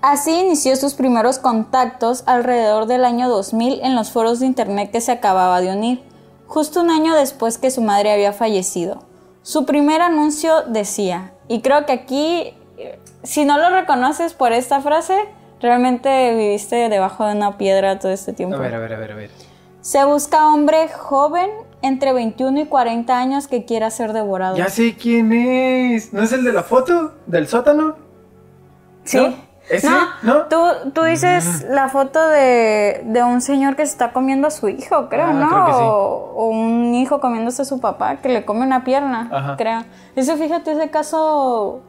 Así 0.00 0.32
inició 0.32 0.76
sus 0.76 0.94
primeros 0.94 1.38
contactos 1.38 2.22
alrededor 2.26 2.86
del 2.86 3.04
año 3.04 3.28
2000 3.28 3.80
en 3.82 3.96
los 3.96 4.12
foros 4.12 4.38
de 4.38 4.46
internet 4.46 4.92
que 4.92 5.00
se 5.00 5.10
acababa 5.10 5.60
de 5.60 5.72
unir, 5.72 6.04
justo 6.46 6.80
un 6.80 6.90
año 6.90 7.16
después 7.16 7.58
que 7.58 7.72
su 7.72 7.82
madre 7.82 8.12
había 8.12 8.32
fallecido. 8.32 9.02
Su 9.42 9.66
primer 9.66 10.02
anuncio 10.02 10.62
decía, 10.68 11.32
y 11.48 11.60
creo 11.60 11.84
que 11.86 11.92
aquí, 11.92 12.54
si 13.26 13.44
no 13.44 13.58
lo 13.58 13.68
reconoces 13.70 14.32
por 14.34 14.52
esta 14.52 14.80
frase, 14.80 15.16
realmente 15.60 16.34
viviste 16.34 16.88
debajo 16.88 17.26
de 17.26 17.34
una 17.34 17.58
piedra 17.58 17.98
todo 17.98 18.12
este 18.12 18.32
tiempo. 18.32 18.56
A 18.56 18.60
ver, 18.60 18.74
a 18.74 18.78
ver, 18.78 18.94
a 18.94 18.98
ver, 18.98 19.12
a 19.12 19.14
ver. 19.16 19.30
Se 19.80 20.04
busca 20.04 20.48
hombre 20.48 20.88
joven 20.88 21.48
entre 21.82 22.12
21 22.12 22.60
y 22.60 22.66
40 22.66 23.16
años 23.18 23.46
que 23.46 23.64
quiera 23.64 23.90
ser 23.90 24.12
devorado. 24.12 24.56
Ya 24.56 24.68
sé 24.68 24.96
quién 24.96 25.32
es. 25.32 26.12
¿No 26.12 26.22
es 26.22 26.32
el 26.32 26.42
de 26.44 26.52
la 26.52 26.62
foto? 26.62 27.12
¿Del 27.26 27.46
sótano? 27.46 27.94
¿Sí? 29.04 29.18
¿No? 29.18 29.34
¿Ese? 29.68 29.88
No, 29.90 30.06
¿No? 30.22 30.42
Tú, 30.44 30.90
tú 30.92 31.02
dices 31.02 31.66
la 31.68 31.88
foto 31.88 32.28
de, 32.28 33.02
de 33.04 33.22
un 33.24 33.40
señor 33.40 33.74
que 33.74 33.84
se 33.84 33.92
está 33.92 34.12
comiendo 34.12 34.46
a 34.46 34.50
su 34.52 34.68
hijo, 34.68 35.08
creo, 35.08 35.26
Ah, 35.26 35.32
¿no? 35.32 35.48
creo 35.48 35.66
que 35.66 35.72
sí. 35.72 35.78
o, 35.82 36.32
o 36.36 36.48
un 36.50 36.94
hijo 36.94 37.20
comiéndose 37.20 37.62
a 37.62 37.64
su 37.64 37.80
papá 37.80 38.16
que 38.18 38.28
le 38.28 38.44
come 38.44 38.60
una 38.64 38.84
pierna, 38.84 39.28
Ajá. 39.32 39.56
creo. 39.56 39.80
Ese, 40.14 40.36
fíjate, 40.36 40.70
ese 40.72 40.90
caso, 40.90 41.80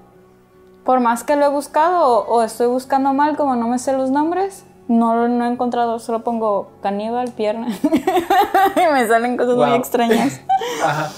por 0.88 1.02
más 1.02 1.26
que 1.26 1.36
lo 1.36 1.48
he 1.48 1.50
buscado 1.50 2.26
o, 2.30 2.42
estoy 2.44 2.68
buscando 2.68 3.12
mal, 3.12 3.36
como 3.36 3.58
no 3.58 3.68
me 3.68 3.78
sé 3.78 3.92
los 3.92 4.10
nombres, 4.10 4.64
no, 4.88 5.18
lo- 5.18 5.28
no 5.28 5.46
he 5.46 5.50
encontrado, 5.52 6.00
solo 6.00 6.24
pongo 6.24 6.72
caníbal, 6.82 7.32
pierna. 7.34 7.68
y 7.84 8.94
me 8.94 9.06
salen 9.06 9.36
cosas 9.36 9.58
muy 9.58 9.74
extrañas. 9.74 10.40
Ajá. 10.86 11.10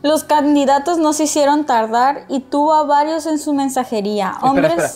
Los 0.00 0.24
candidatos 0.24 0.96
no 0.96 1.12
se 1.12 1.24
hicieron 1.24 1.66
tardar 1.66 2.24
y 2.30 2.40
tuvo 2.40 2.72
a 2.72 2.84
varios 2.84 3.26
en 3.26 3.38
su 3.38 3.52
mensajería. 3.52 4.38
Hombres. 4.40 4.72
Espera. 4.72 4.90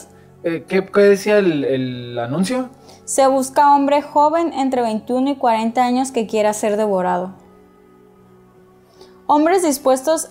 Eh, 0.45 0.65
¿qué, 0.67 0.87
qué 0.87 1.01
decía 1.03 1.37
el, 1.37 1.65
el 1.65 2.19
anuncio? 2.19 2.71
Se 3.05 3.27
busca 3.27 3.77
hombre 3.77 4.01
joven 4.01 4.55
entre 4.55 4.81
21 4.81 5.29
y 5.33 5.37
40 5.37 5.85
años 5.85 6.11
que 6.11 6.27
quiera 6.27 6.55
ser 6.55 6.79
devorado. 6.79 7.35
Hombres 9.27 9.63
dispuestos 9.63 10.31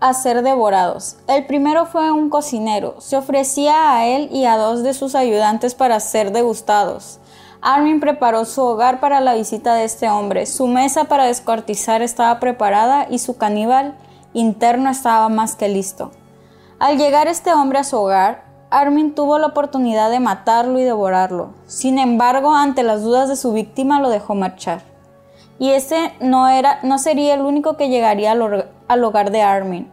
a 0.00 0.14
ser 0.14 0.42
devorados. 0.42 1.16
El 1.28 1.46
primero 1.46 1.86
fue 1.86 2.10
un 2.10 2.30
cocinero. 2.30 2.96
Se 3.00 3.16
ofrecía 3.16 3.94
a 3.94 4.06
él 4.06 4.28
y 4.32 4.46
a 4.46 4.56
dos 4.56 4.82
de 4.82 4.94
sus 4.94 5.14
ayudantes 5.14 5.74
para 5.74 6.00
ser 6.00 6.32
degustados. 6.32 7.20
Armin 7.62 8.00
preparó 8.00 8.46
su 8.46 8.62
hogar 8.62 9.00
para 9.00 9.20
la 9.20 9.34
visita 9.34 9.74
de 9.74 9.84
este 9.84 10.08
hombre. 10.08 10.46
Su 10.46 10.66
mesa 10.66 11.04
para 11.04 11.24
descuartizar 11.24 12.00
estaba 12.00 12.40
preparada 12.40 13.06
y 13.10 13.18
su 13.18 13.36
caníbal 13.36 13.94
interno 14.32 14.88
estaba 14.88 15.28
más 15.28 15.56
que 15.56 15.68
listo. 15.68 16.10
Al 16.78 16.96
llegar 16.96 17.28
este 17.28 17.52
hombre 17.52 17.78
a 17.78 17.84
su 17.84 17.98
hogar, 17.98 18.44
Armin 18.70 19.14
tuvo 19.14 19.38
la 19.38 19.48
oportunidad 19.48 20.10
de 20.10 20.20
matarlo 20.20 20.78
y 20.78 20.84
devorarlo. 20.84 21.50
Sin 21.66 21.98
embargo, 21.98 22.54
ante 22.54 22.82
las 22.82 23.02
dudas 23.02 23.28
de 23.28 23.36
su 23.36 23.52
víctima, 23.52 24.00
lo 24.00 24.08
dejó 24.08 24.34
marchar. 24.34 24.89
Y 25.60 25.72
ese 25.72 26.14
no, 26.20 26.48
era, 26.48 26.80
no 26.82 26.98
sería 26.98 27.34
el 27.34 27.42
único 27.42 27.76
que 27.76 27.90
llegaría 27.90 28.32
al, 28.32 29.04
hogar 29.04 29.30
de 29.30 29.42
Armin. 29.42 29.90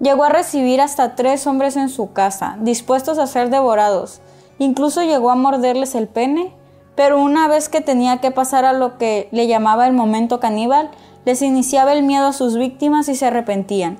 Llegó 0.00 0.24
a 0.24 0.28
recibir 0.28 0.80
hasta 0.80 1.14
tres 1.14 1.46
hombres 1.46 1.76
en 1.76 1.88
su 1.88 2.12
casa, 2.12 2.56
dispuestos 2.60 3.18
a 3.18 3.28
ser 3.28 3.48
devorados. 3.48 4.20
Incluso 4.58 5.02
llegó 5.02 5.30
a 5.30 5.36
morderles 5.36 5.94
el 5.94 6.08
pene, 6.08 6.52
pero 6.96 7.22
una 7.22 7.46
vez 7.46 7.68
que 7.68 7.80
tenía 7.80 8.18
que 8.18 8.32
pasar 8.32 8.64
a 8.64 8.72
lo 8.72 8.98
que 8.98 9.28
le 9.30 9.46
llamaba 9.46 9.86
el 9.86 9.92
momento 9.92 10.40
caníbal, 10.40 10.90
les 11.24 11.42
iniciaba 11.42 11.92
el 11.92 12.02
miedo 12.02 12.26
a 12.26 12.32
sus 12.32 12.56
víctimas 12.56 13.08
y 13.08 13.14
se 13.14 13.26
arrepentían. 13.26 13.98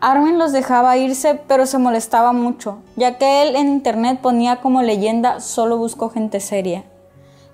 Armin 0.00 0.38
los 0.38 0.52
dejaba 0.52 0.98
irse, 0.98 1.40
pero 1.48 1.64
se 1.64 1.78
molestaba 1.78 2.34
mucho, 2.34 2.80
ya 2.96 3.16
que 3.16 3.42
él 3.42 3.56
en 3.56 3.68
internet 3.68 4.20
ponía 4.20 4.60
como 4.60 4.82
leyenda 4.82 5.40
solo 5.40 5.78
busco 5.78 6.10
gente 6.10 6.38
seria. 6.40 6.84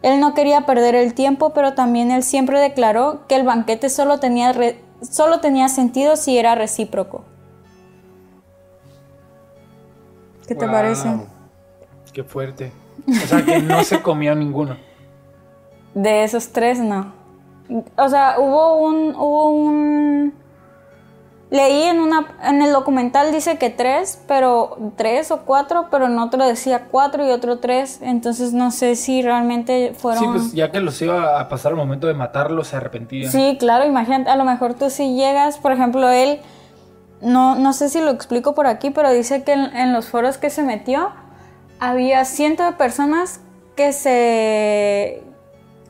Él 0.02 0.18
no 0.20 0.32
quería 0.34 0.64
perder 0.66 0.94
el 0.94 1.12
tiempo, 1.14 1.50
pero 1.50 1.74
también 1.74 2.10
él 2.10 2.22
siempre 2.22 2.58
declaró 2.58 3.26
que 3.28 3.36
el 3.36 3.44
banquete 3.44 3.90
solo 3.90 4.18
tenía, 4.18 4.52
re- 4.52 4.80
solo 5.02 5.40
tenía 5.40 5.68
sentido 5.68 6.16
si 6.16 6.38
era 6.38 6.54
recíproco. 6.54 7.24
¿Qué 10.46 10.54
te 10.54 10.64
Wow. 10.66 10.74
parece? 10.74 11.08
Qué 12.12 12.24
fuerte. 12.24 12.72
O 13.08 13.12
sea, 13.26 13.44
que 13.44 13.60
no 13.60 13.82
se 13.84 14.00
comió 14.02 14.34
ninguno. 14.34 14.76
De 15.94 16.24
esos 16.24 16.48
tres, 16.50 16.78
no. 16.80 17.12
O 17.96 18.08
sea, 18.08 18.36
hubo 18.38 18.76
un, 18.78 19.14
hubo 19.14 19.50
un... 19.50 20.32
Leí 21.50 21.82
en 21.82 21.98
una, 21.98 22.26
en 22.44 22.62
el 22.62 22.70
documental 22.70 23.32
dice 23.32 23.58
que 23.58 23.70
tres, 23.70 24.22
pero 24.28 24.78
tres 24.96 25.32
o 25.32 25.40
cuatro, 25.40 25.88
pero 25.90 26.06
en 26.06 26.16
otro 26.20 26.46
decía 26.46 26.86
cuatro 26.92 27.26
y 27.26 27.30
otro 27.30 27.58
tres, 27.58 27.98
entonces 28.02 28.52
no 28.52 28.70
sé 28.70 28.94
si 28.94 29.20
realmente 29.20 29.92
fueron. 29.98 30.22
Sí, 30.22 30.30
pues 30.30 30.52
ya 30.52 30.70
que 30.70 30.80
los 30.80 31.02
iba 31.02 31.40
a 31.40 31.48
pasar 31.48 31.72
al 31.72 31.76
momento 31.76 32.06
de 32.06 32.14
matarlos, 32.14 32.68
se 32.68 32.76
arrepentía. 32.76 33.28
Sí, 33.28 33.56
claro, 33.58 33.84
imagínate, 33.84 34.30
a 34.30 34.36
lo 34.36 34.44
mejor 34.44 34.74
tú 34.74 34.90
si 34.90 35.16
llegas, 35.16 35.58
por 35.58 35.72
ejemplo, 35.72 36.08
él, 36.08 36.38
no, 37.20 37.56
no 37.56 37.72
sé 37.72 37.88
si 37.88 38.00
lo 38.00 38.12
explico 38.12 38.54
por 38.54 38.68
aquí, 38.68 38.90
pero 38.90 39.10
dice 39.10 39.42
que 39.42 39.52
en, 39.52 39.76
en 39.76 39.92
los 39.92 40.08
foros 40.08 40.38
que 40.38 40.50
se 40.50 40.62
metió 40.62 41.10
había 41.80 42.24
cientos 42.26 42.64
de 42.66 42.72
personas 42.74 43.40
que 43.74 43.92
se, 43.92 45.24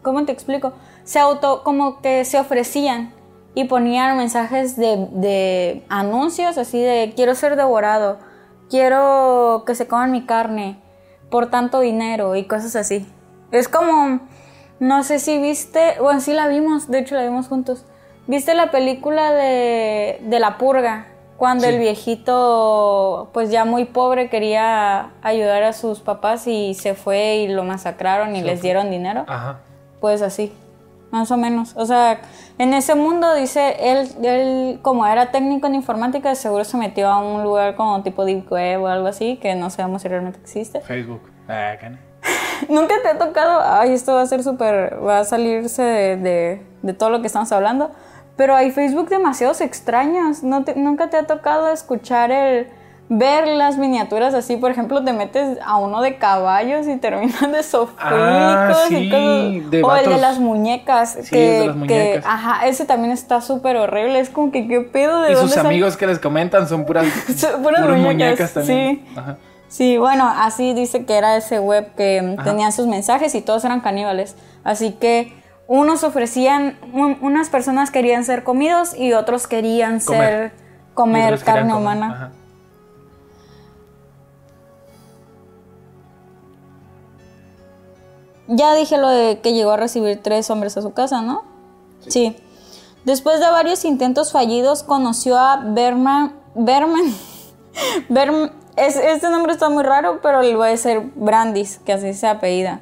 ¿cómo 0.01 0.25
te 0.25 0.33
explico? 0.33 0.73
Se 1.05 1.19
auto, 1.19 1.65
como 1.65 2.01
que 2.01 2.25
se 2.25 2.39
ofrecían 2.39 3.13
y 3.55 3.65
ponían 3.65 4.17
mensajes 4.17 4.77
de, 4.77 5.09
de 5.13 5.85
anuncios 5.89 6.57
así 6.59 6.81
de 6.81 7.13
quiero 7.17 7.35
ser 7.35 7.57
devorado, 7.57 8.19
quiero 8.69 9.65
que 9.67 9.75
se 9.75 9.87
coman 9.89 10.11
mi 10.13 10.25
carne 10.25 10.79
por 11.31 11.51
tanto 11.51 11.81
dinero 11.81 12.37
y 12.37 12.45
cosas 12.45 12.77
así. 12.77 13.07
Es 13.53 13.69
como, 13.69 14.21
no 14.79 15.03
sé 15.03 15.19
si 15.19 15.39
viste, 15.39 15.97
bueno, 16.01 16.21
sí 16.21 16.33
la 16.33 16.47
vimos, 16.49 16.89
de 16.89 17.01
hecho 17.01 17.15
la 17.17 17.23
vimos 17.23 17.49
juntos. 17.49 17.85
¿Viste 18.27 18.55
la 18.55 18.71
película 18.71 19.33
de, 19.33 20.21
de 20.25 20.39
La 20.41 20.57
Purga? 20.59 21.07
Cuando 21.37 21.65
Sí. 21.65 21.71
el 21.71 21.79
viejito, 21.81 23.31
pues 23.33 23.51
ya 23.51 23.65
muy 23.65 23.87
pobre, 23.87 24.29
quería 24.29 25.11
ayudar 25.23 25.63
a 25.63 25.73
sus 25.73 26.01
papás 26.01 26.47
y 26.47 26.75
se 26.75 26.95
fue 26.95 27.37
y 27.37 27.49
lo 27.49 27.65
masacraron 27.65 28.37
y 28.37 28.43
les 28.43 28.61
dieron 28.63 28.91
dinero. 28.91 29.25
Ajá. 29.27 29.59
Pues 30.01 30.23
así, 30.23 30.53
más 31.11 31.31
o 31.31 31.37
menos. 31.37 31.73
O 31.77 31.87
sea, 31.87 32.21
en 32.63 32.75
ese 32.75 32.95
mundo, 32.95 33.35
dice, 33.35 33.77
él, 33.81 34.09
él 34.23 34.79
como 34.83 35.07
era 35.07 35.31
técnico 35.31 35.67
en 35.67 35.75
informática, 35.75 36.35
seguro 36.35 36.65
se 36.65 36.77
metió 36.77 37.09
a 37.09 37.19
un 37.19 37.43
lugar 37.43 37.75
como 37.75 38.03
tipo 38.03 38.25
Deep 38.25 38.51
Web 38.53 38.83
o 38.83 38.87
algo 38.87 39.07
así, 39.07 39.39
que 39.39 39.55
no 39.55 39.71
sabemos 39.71 40.03
si 40.03 40.09
realmente 40.09 40.39
existe. 40.41 40.81
Facebook. 40.81 41.23
Ah. 41.49 41.75
Nunca 42.69 42.95
te 43.03 43.09
ha 43.09 43.19
tocado, 43.19 43.61
ay, 43.65 43.93
esto 43.95 44.15
va 44.15 44.23
a 44.23 44.27
ser 44.27 44.43
súper, 44.43 44.99
va 45.05 45.21
a 45.21 45.25
salirse 45.25 45.83
de, 45.83 46.17
de- 46.17 46.63
de 46.83 46.93
todo 46.93 47.09
lo 47.11 47.21
que 47.21 47.27
estamos 47.29 47.51
hablando, 47.53 47.91
pero 48.37 48.55
hay 48.55 48.71
Facebook 48.71 49.09
demasiados 49.09 49.61
extraños. 49.61 50.43
¿No 50.43 50.65
te- 50.65 50.75
nunca 50.75 51.09
te 51.11 51.17
ha 51.17 51.27
tocado 51.27 51.71
escuchar 51.73 52.31
el, 52.31 52.69
ver 53.13 53.49
las 53.49 53.77
miniaturas 53.77 54.35
así, 54.35 54.57
por 54.57 54.71
ejemplo, 54.71 55.03
te 55.05 55.13
metes 55.13 55.59
a 55.67 55.77
uno 55.79 56.01
de 56.01 56.17
caballos 56.17 56.87
y 56.87 56.97
terminas 56.97 57.41
de 57.53 57.63
sofricos 57.65 57.99
Ah, 58.09 58.73
y 58.89 58.95
sí, 58.95 59.11
cosas. 59.11 59.71
de 59.73 59.83
o 59.83 59.97
el 59.97 60.09
de 60.09 60.17
las 60.19 60.39
muñecas, 60.39 61.19
Sí, 61.25 61.31
que, 61.31 61.57
el 61.57 61.61
de 61.61 61.67
las 61.67 61.75
que- 61.75 61.79
muñecas. 61.81 62.25
ajá, 62.27 62.67
ese 62.69 62.85
también 62.85 63.13
está 63.13 63.41
súper 63.41 63.77
horrible, 63.79 64.21
es 64.21 64.31
como 64.31 64.53
que 64.53 64.69
qué 64.69 64.81
pedo 64.81 65.23
de 65.23 65.33
Y 65.33 65.37
sus 65.37 65.57
amigos 65.57 65.97
que 65.97 66.07
les 66.07 66.21
comentan 66.21 66.69
son 66.69 66.87
puras, 66.87 67.05
Son 67.37 67.63
puras 67.65 67.85
muñecas, 67.99 68.55
también. 68.55 69.05
sí. 69.05 69.19
Ajá. 69.19 69.37
Sí, 69.67 69.99
bueno, 69.99 70.29
así 70.29 70.73
dice 70.75 71.05
que 71.05 71.17
era 71.17 71.37
ese 71.37 71.59
web 71.61 71.95
que 71.97 72.35
Ajá. 72.39 72.45
tenían 72.45 72.71
sus 72.73 72.87
mensajes 72.87 73.35
y 73.35 73.41
todos 73.41 73.65
eran 73.65 73.81
caníbales. 73.81 74.37
Así 74.65 74.93
que 74.93 75.33
unos 75.69 76.03
ofrecían, 76.05 76.77
un- 76.93 77.19
unas 77.21 77.49
personas 77.51 77.91
querían 77.91 78.25
ser 78.25 78.43
comidos 78.45 78.97
y 78.97 79.13
otros 79.15 79.47
querían 79.49 80.01
Comer. 80.01 80.21
ser 80.21 80.53
comer 80.95 81.35
Y 81.35 81.39
carne 81.45 81.73
comer. 81.73 81.77
humana. 81.77 82.13
Ajá. 82.15 82.31
Ya 88.53 88.75
dije 88.75 88.99
lo 88.99 89.09
de 89.09 89.41
que 89.41 89.53
llegó 89.53 89.71
a 89.71 89.77
recibir 89.77 90.21
tres 90.23 90.51
hombres 90.51 90.77
a 90.77 90.83
su 90.83 90.93
casa, 90.93 91.23
¿no? 91.23 91.43
Sí. 92.09 92.37
Después 93.05 93.39
de 93.41 93.49
varios 93.51 93.85
intentos 93.85 94.33
fallidos, 94.33 94.83
conoció 94.83 95.39
a 95.39 95.63
Berman. 95.65 96.35
Berman. 96.55 97.05
Berm- 98.09 98.51
es- 98.77 98.97
este 98.97 99.31
nombre 99.31 99.53
está 99.53 99.69
muy 99.71 99.83
raro, 99.85 100.19
pero 100.23 100.43
le 100.43 100.57
voy 100.57 100.69
a 100.69 100.71
decir 100.71 101.13
Brandis, 101.15 101.79
que 101.85 101.93
así 101.93 102.13
se 102.15 102.27
apellida. 102.27 102.81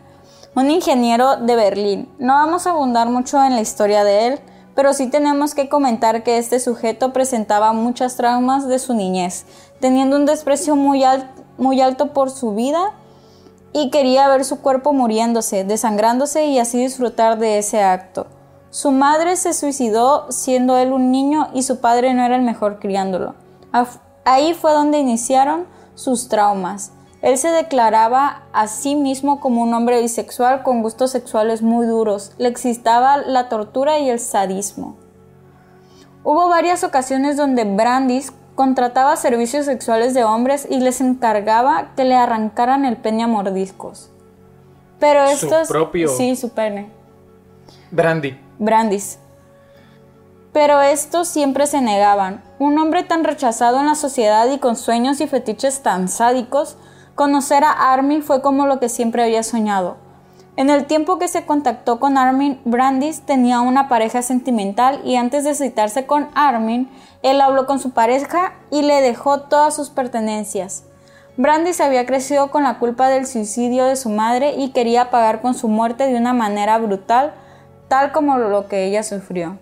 Un 0.54 0.70
ingeniero 0.70 1.36
de 1.36 1.54
Berlín. 1.54 2.08
No 2.18 2.32
vamos 2.34 2.66
a 2.66 2.70
abundar 2.70 3.08
mucho 3.08 3.42
en 3.44 3.54
la 3.54 3.60
historia 3.60 4.02
de 4.04 4.26
él, 4.28 4.40
pero 4.74 4.92
sí 4.94 5.08
tenemos 5.08 5.54
que 5.54 5.68
comentar 5.68 6.22
que 6.22 6.38
este 6.38 6.58
sujeto 6.60 7.12
presentaba 7.12 7.72
muchas 7.72 8.16
traumas 8.16 8.66
de 8.66 8.78
su 8.78 8.94
niñez, 8.94 9.44
teniendo 9.80 10.16
un 10.16 10.24
desprecio 10.24 10.74
muy, 10.76 11.04
al- 11.04 11.30
muy 11.58 11.80
alto 11.80 12.12
por 12.12 12.30
su 12.30 12.54
vida 12.54 12.92
y 13.72 13.90
quería 13.90 14.28
ver 14.28 14.44
su 14.44 14.60
cuerpo 14.60 14.92
muriéndose, 14.92 15.64
desangrándose 15.64 16.46
y 16.46 16.58
así 16.58 16.78
disfrutar 16.78 17.38
de 17.38 17.58
ese 17.58 17.82
acto. 17.82 18.26
Su 18.70 18.90
madre 18.90 19.36
se 19.36 19.54
suicidó 19.54 20.26
siendo 20.30 20.76
él 20.76 20.92
un 20.92 21.10
niño 21.10 21.48
y 21.54 21.62
su 21.62 21.80
padre 21.80 22.12
no 22.14 22.22
era 22.22 22.36
el 22.36 22.42
mejor 22.42 22.78
criándolo. 22.78 23.34
Ahí 24.24 24.54
fue 24.54 24.72
donde 24.72 24.98
iniciaron 24.98 25.66
sus 25.94 26.28
traumas. 26.28 26.92
Él 27.22 27.36
se 27.38 27.48
declaraba 27.48 28.42
a 28.52 28.68
sí 28.68 28.94
mismo 28.94 29.40
como 29.40 29.62
un 29.62 29.74
hombre 29.74 30.00
bisexual 30.00 30.62
con 30.62 30.82
gustos 30.82 31.10
sexuales 31.10 31.62
muy 31.62 31.86
duros. 31.86 32.32
Le 32.38 32.48
excitaba 32.48 33.16
la 33.16 33.48
tortura 33.48 33.98
y 33.98 34.08
el 34.10 34.20
sadismo. 34.20 34.96
Hubo 36.22 36.48
varias 36.48 36.84
ocasiones 36.84 37.36
donde 37.36 37.64
Brandis 37.64 38.32
contrataba 38.58 39.14
servicios 39.14 39.66
sexuales 39.66 40.14
de 40.14 40.24
hombres 40.24 40.66
y 40.68 40.80
les 40.80 41.00
encargaba 41.00 41.92
que 41.94 42.02
le 42.02 42.16
arrancaran 42.16 42.84
el 42.84 42.96
pene 42.96 43.22
a 43.22 43.28
mordiscos. 43.28 44.10
Pero 44.98 45.22
estos... 45.22 45.68
Su 45.68 45.72
propio... 45.72 46.08
Sí, 46.08 46.34
su 46.34 46.48
pene. 46.48 46.90
Brandy. 47.92 48.36
Brandis. 48.58 49.20
Pero 50.52 50.82
estos 50.82 51.28
siempre 51.28 51.68
se 51.68 51.80
negaban. 51.80 52.42
Un 52.58 52.76
hombre 52.80 53.04
tan 53.04 53.22
rechazado 53.22 53.78
en 53.78 53.86
la 53.86 53.94
sociedad 53.94 54.50
y 54.50 54.58
con 54.58 54.74
sueños 54.74 55.20
y 55.20 55.28
fetiches 55.28 55.84
tan 55.84 56.08
sádicos, 56.08 56.76
conocer 57.14 57.62
a 57.62 57.92
Armin 57.92 58.24
fue 58.24 58.42
como 58.42 58.66
lo 58.66 58.80
que 58.80 58.88
siempre 58.88 59.22
había 59.22 59.44
soñado. 59.44 59.98
En 60.56 60.68
el 60.68 60.86
tiempo 60.86 61.20
que 61.20 61.28
se 61.28 61.46
contactó 61.46 62.00
con 62.00 62.18
Armin, 62.18 62.60
Brandis 62.64 63.20
tenía 63.20 63.60
una 63.60 63.88
pareja 63.88 64.22
sentimental 64.22 65.00
y 65.04 65.14
antes 65.14 65.44
de 65.44 65.54
citarse 65.54 66.06
con 66.06 66.26
Armin, 66.34 66.90
él 67.22 67.40
habló 67.40 67.66
con 67.66 67.80
su 67.80 67.90
pareja 67.90 68.52
y 68.70 68.82
le 68.82 69.00
dejó 69.00 69.40
todas 69.40 69.74
sus 69.74 69.90
pertenencias. 69.90 70.84
Brandis 71.36 71.80
había 71.80 72.06
crecido 72.06 72.50
con 72.50 72.64
la 72.64 72.78
culpa 72.78 73.08
del 73.08 73.26
suicidio 73.26 73.84
de 73.84 73.96
su 73.96 74.08
madre 74.08 74.54
y 74.56 74.70
quería 74.70 75.10
pagar 75.10 75.40
con 75.40 75.54
su 75.54 75.68
muerte 75.68 76.06
de 76.06 76.16
una 76.16 76.32
manera 76.32 76.78
brutal, 76.78 77.32
tal 77.88 78.12
como 78.12 78.38
lo 78.38 78.68
que 78.68 78.86
ella 78.86 79.02
sufrió. 79.02 79.58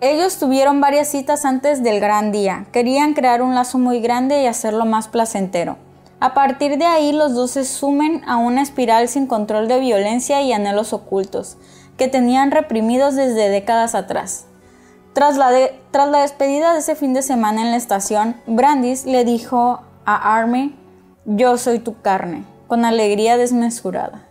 Ellos 0.00 0.38
tuvieron 0.38 0.80
varias 0.80 1.08
citas 1.08 1.44
antes 1.44 1.82
del 1.82 2.00
gran 2.00 2.32
día. 2.32 2.66
Querían 2.72 3.12
crear 3.12 3.42
un 3.42 3.54
lazo 3.54 3.78
muy 3.78 4.00
grande 4.00 4.42
y 4.42 4.46
hacerlo 4.46 4.86
más 4.86 5.08
placentero. 5.08 5.76
A 6.20 6.32
partir 6.32 6.78
de 6.78 6.86
ahí 6.86 7.12
los 7.12 7.34
dos 7.34 7.52
se 7.52 7.64
sumen 7.64 8.22
a 8.26 8.36
una 8.36 8.62
espiral 8.62 9.08
sin 9.08 9.26
control 9.26 9.68
de 9.68 9.78
violencia 9.80 10.42
y 10.42 10.52
anhelos 10.52 10.92
ocultos, 10.92 11.58
que 11.96 12.08
tenían 12.08 12.50
reprimidos 12.50 13.14
desde 13.14 13.48
décadas 13.48 13.94
atrás. 13.94 14.46
Tras 15.12 15.36
la, 15.36 15.50
tras 15.90 16.08
la 16.08 16.22
despedida 16.22 16.72
de 16.72 16.78
ese 16.78 16.94
fin 16.94 17.14
de 17.14 17.22
semana 17.22 17.62
en 17.62 17.70
la 17.70 17.76
estación, 17.76 18.40
Brandis 18.46 19.04
le 19.06 19.24
dijo 19.24 19.82
a 20.04 20.36
Army, 20.36 20.76
yo 21.24 21.56
soy 21.58 21.78
tu 21.78 22.00
carne, 22.00 22.44
con 22.68 22.84
alegría 22.84 23.36
desmesurada 23.36 24.30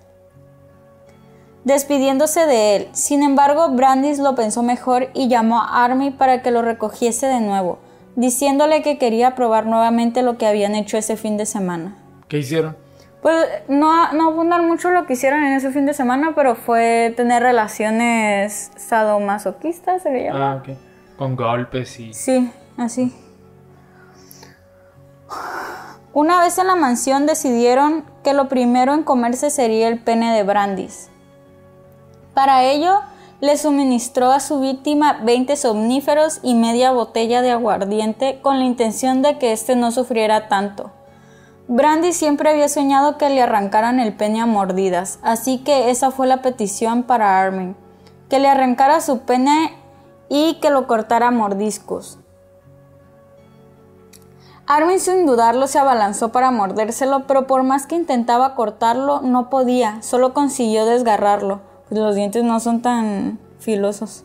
despidiéndose 1.63 2.45
de 2.45 2.75
él. 2.75 2.87
Sin 2.93 3.23
embargo, 3.23 3.69
Brandis 3.69 4.19
lo 4.19 4.35
pensó 4.35 4.63
mejor 4.63 5.09
y 5.13 5.27
llamó 5.27 5.61
a 5.61 5.83
Army 5.83 6.11
para 6.11 6.41
que 6.41 6.51
lo 6.51 6.61
recogiese 6.61 7.27
de 7.27 7.39
nuevo, 7.41 7.79
diciéndole 8.15 8.81
que 8.81 8.97
quería 8.97 9.35
probar 9.35 9.65
nuevamente 9.65 10.21
lo 10.21 10.37
que 10.37 10.47
habían 10.47 10.75
hecho 10.75 10.97
ese 10.97 11.15
fin 11.15 11.37
de 11.37 11.45
semana. 11.45 11.97
¿Qué 12.27 12.39
hicieron? 12.39 12.75
Pues 13.21 13.47
no, 13.67 14.13
no 14.13 14.29
abundan 14.29 14.65
mucho 14.65 14.91
lo 14.91 15.05
que 15.05 15.13
hicieron 15.13 15.43
en 15.43 15.53
ese 15.53 15.71
fin 15.71 15.85
de 15.85 15.93
semana, 15.93 16.33
pero 16.35 16.55
fue 16.55 17.13
tener 17.17 17.43
relaciones 17.43 18.71
sadomasoquistas, 18.77 20.03
se 20.03 20.11
le 20.11 20.23
llama. 20.25 20.51
Ah, 20.51 20.55
ok. 20.55 20.77
Con 21.17 21.35
golpes 21.35 21.99
y... 21.99 22.13
Sí, 22.13 22.49
así. 22.77 23.13
Una 26.13 26.41
vez 26.41 26.57
en 26.57 26.67
la 26.67 26.75
mansión 26.75 27.25
decidieron 27.25 28.05
que 28.23 28.33
lo 28.33 28.47
primero 28.47 28.93
en 28.93 29.03
comerse 29.03 29.49
sería 29.49 29.89
el 29.89 29.99
pene 29.99 30.33
de 30.33 30.43
Brandis. 30.43 31.09
Para 32.33 32.63
ello, 32.63 33.01
le 33.41 33.57
suministró 33.57 34.31
a 34.31 34.39
su 34.39 34.59
víctima 34.59 35.19
20 35.23 35.55
somníferos 35.55 36.39
y 36.41 36.55
media 36.55 36.91
botella 36.91 37.41
de 37.41 37.51
aguardiente 37.51 38.39
con 38.41 38.59
la 38.59 38.65
intención 38.65 39.21
de 39.21 39.37
que 39.37 39.51
éste 39.51 39.75
no 39.75 39.91
sufriera 39.91 40.47
tanto. 40.47 40.91
Brandy 41.69 42.11
siempre 42.11 42.49
había 42.49 42.67
soñado 42.67 43.17
que 43.17 43.29
le 43.29 43.41
arrancaran 43.41 44.01
el 44.01 44.13
pene 44.13 44.41
a 44.41 44.45
mordidas, 44.45 45.19
así 45.21 45.59
que 45.59 45.89
esa 45.89 46.11
fue 46.11 46.27
la 46.27 46.41
petición 46.41 47.03
para 47.03 47.39
Armin, 47.39 47.77
que 48.27 48.39
le 48.39 48.49
arrancara 48.49 48.99
su 48.99 49.19
pene 49.19 49.73
y 50.27 50.55
que 50.55 50.71
lo 50.71 50.85
cortara 50.87 51.27
a 51.27 51.31
mordiscos. 51.31 52.19
Armin 54.67 54.99
sin 54.99 55.25
dudarlo 55.25 55.67
se 55.67 55.79
abalanzó 55.79 56.33
para 56.33 56.51
mordérselo, 56.51 57.25
pero 57.27 57.47
por 57.47 57.63
más 57.63 57.87
que 57.87 57.95
intentaba 57.95 58.55
cortarlo 58.55 59.21
no 59.21 59.49
podía, 59.49 60.01
solo 60.01 60.33
consiguió 60.33 60.85
desgarrarlo 60.85 61.69
los 61.97 62.15
dientes 62.15 62.43
no 62.43 62.59
son 62.59 62.81
tan 62.81 63.39
filosos. 63.59 64.23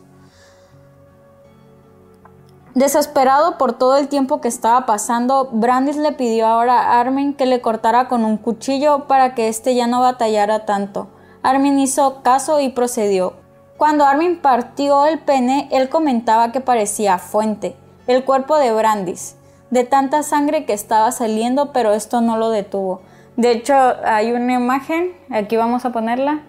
Desesperado 2.75 3.57
por 3.57 3.71
todo 3.71 3.95
el 3.95 4.09
tiempo 4.09 4.41
que 4.41 4.49
estaba 4.49 4.85
pasando, 4.85 5.47
Brandis 5.53 5.95
le 5.95 6.11
pidió 6.11 6.45
ahora 6.45 6.81
a 6.81 6.99
Armin 6.99 7.33
que 7.33 7.45
le 7.45 7.61
cortara 7.61 8.09
con 8.09 8.25
un 8.25 8.35
cuchillo 8.35 9.05
para 9.07 9.33
que 9.33 9.47
éste 9.47 9.75
ya 9.75 9.87
no 9.87 10.01
batallara 10.01 10.65
tanto. 10.65 11.07
Armin 11.41 11.79
hizo 11.79 12.21
caso 12.21 12.59
y 12.59 12.67
procedió. 12.67 13.35
Cuando 13.77 14.03
Armin 14.03 14.41
partió 14.41 15.05
el 15.05 15.19
pene, 15.19 15.69
él 15.71 15.87
comentaba 15.87 16.51
que 16.51 16.59
parecía 16.59 17.17
fuente, 17.17 17.77
el 18.07 18.25
cuerpo 18.25 18.57
de 18.57 18.73
Brandis, 18.73 19.37
de 19.69 19.85
tanta 19.85 20.21
sangre 20.21 20.65
que 20.65 20.73
estaba 20.73 21.13
saliendo, 21.13 21.71
pero 21.71 21.93
esto 21.93 22.19
no 22.19 22.35
lo 22.35 22.49
detuvo. 22.49 23.01
De 23.37 23.51
hecho, 23.51 23.73
hay 24.03 24.33
una 24.33 24.53
imagen, 24.53 25.13
aquí 25.29 25.55
vamos 25.55 25.85
a 25.85 25.93
ponerla, 25.93 26.41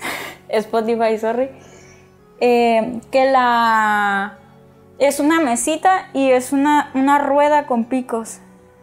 Spotify, 0.50 1.16
sorry, 1.18 1.48
eh, 2.38 3.00
que 3.10 3.30
la 3.32 4.39
es 5.00 5.18
una 5.18 5.40
mesita 5.40 6.08
y 6.12 6.30
es 6.30 6.52
una, 6.52 6.90
una 6.94 7.18
rueda 7.18 7.66
con 7.66 7.84
picos. 7.86 8.38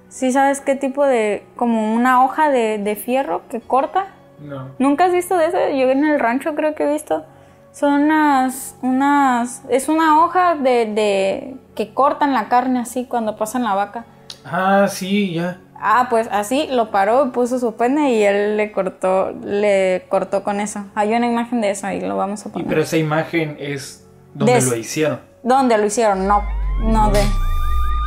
¿Sí 0.10 0.32
sabes 0.32 0.62
qué 0.62 0.75
tipo 0.75 1.06
de, 1.06 1.45
como 1.56 1.93
una 1.93 2.23
hoja 2.23 2.49
de, 2.49 2.95
fierro 3.01 3.43
que 3.49 3.62
corta? 3.62 4.08
No. 4.39 4.71
¿Nunca 4.80 5.06
has 5.06 5.13
visto 5.13 5.38
de 5.38 5.45
eso? 5.45 5.58
Yo 5.58 5.89
en 5.89 6.06
el 6.06 6.19
rancho 6.19 6.56
creo 6.56 6.75
que 6.75 6.84
he 6.84 6.91
visto. 6.91 7.25
Son 7.71 8.01
unas, 8.03 8.75
unas, 8.82 9.62
es 9.69 9.88
una 9.88 10.23
hoja 10.23 10.56
de, 10.56 10.86
de 10.86 11.56
que 11.75 11.93
cortan 11.93 12.34
la 12.34 12.49
carne 12.49 12.80
así 12.80 13.06
cuando 13.06 13.38
pasan 13.38 13.63
la 13.63 13.75
vaca. 13.75 14.06
Ah, 14.43 14.88
sí, 14.89 15.34
ya. 15.34 15.60
Ah, 15.80 16.08
pues 16.10 16.27
así 16.32 16.67
lo 16.71 16.89
paró, 16.89 17.32
puso 17.32 17.60
su 17.60 17.75
pene 17.75 18.15
y 18.15 18.23
él 18.23 18.58
le 18.58 18.71
cortó, 18.71 19.32
le 19.43 20.06
cortó 20.10 20.43
con 20.43 20.60
eso. 20.60 20.86
Hay 20.95 21.13
una 21.13 21.27
imagen 21.27 21.62
de 21.62 21.69
eso 21.69 21.86
ahí, 21.86 22.01
lo 22.01 22.17
vamos 22.17 22.45
a 22.45 22.51
poner. 22.51 22.67
pero 22.67 22.82
esa 22.82 22.97
imagen 22.97 23.58
es 23.60 24.08
donde 24.34 24.60
lo 24.62 24.75
hicieron. 24.75 25.19
¿Dónde 25.47 25.77
lo 25.77 25.86
hicieron? 25.86 26.27
No, 26.27 26.43
no 26.81 27.10
de. 27.10 27.21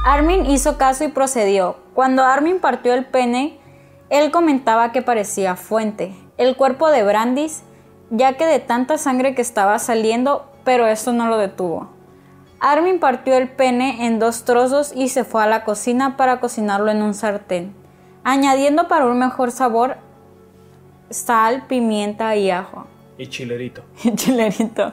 Armin 0.04 0.44
hizo 0.44 0.76
caso 0.76 1.04
y 1.04 1.08
procedió. 1.08 1.76
Cuando 1.94 2.22
Armin 2.22 2.60
partió 2.60 2.92
el 2.92 3.06
pene, 3.06 3.58
él 4.10 4.30
comentaba 4.30 4.92
que 4.92 5.00
parecía 5.00 5.56
fuente. 5.56 6.14
El 6.36 6.54
cuerpo 6.54 6.90
de 6.90 7.02
Brandis, 7.02 7.62
ya 8.10 8.34
que 8.36 8.44
de 8.44 8.58
tanta 8.58 8.98
sangre 8.98 9.34
que 9.34 9.40
estaba 9.40 9.78
saliendo, 9.78 10.52
pero 10.64 10.86
eso 10.86 11.14
no 11.14 11.28
lo 11.28 11.38
detuvo. 11.38 11.88
Armin 12.60 13.00
partió 13.00 13.34
el 13.38 13.48
pene 13.48 14.04
en 14.04 14.18
dos 14.18 14.44
trozos 14.44 14.92
y 14.94 15.08
se 15.08 15.24
fue 15.24 15.42
a 15.42 15.46
la 15.46 15.64
cocina 15.64 16.18
para 16.18 16.40
cocinarlo 16.40 16.90
en 16.90 17.00
un 17.00 17.14
sartén, 17.14 17.74
añadiendo 18.22 18.86
para 18.86 19.06
un 19.06 19.18
mejor 19.18 19.50
sabor 19.50 19.96
sal, 21.08 21.64
pimienta 21.68 22.36
y 22.36 22.50
ajo. 22.50 22.86
Y 23.16 23.28
chilerito. 23.28 23.82
Y 24.04 24.14
chilerito. 24.14 24.92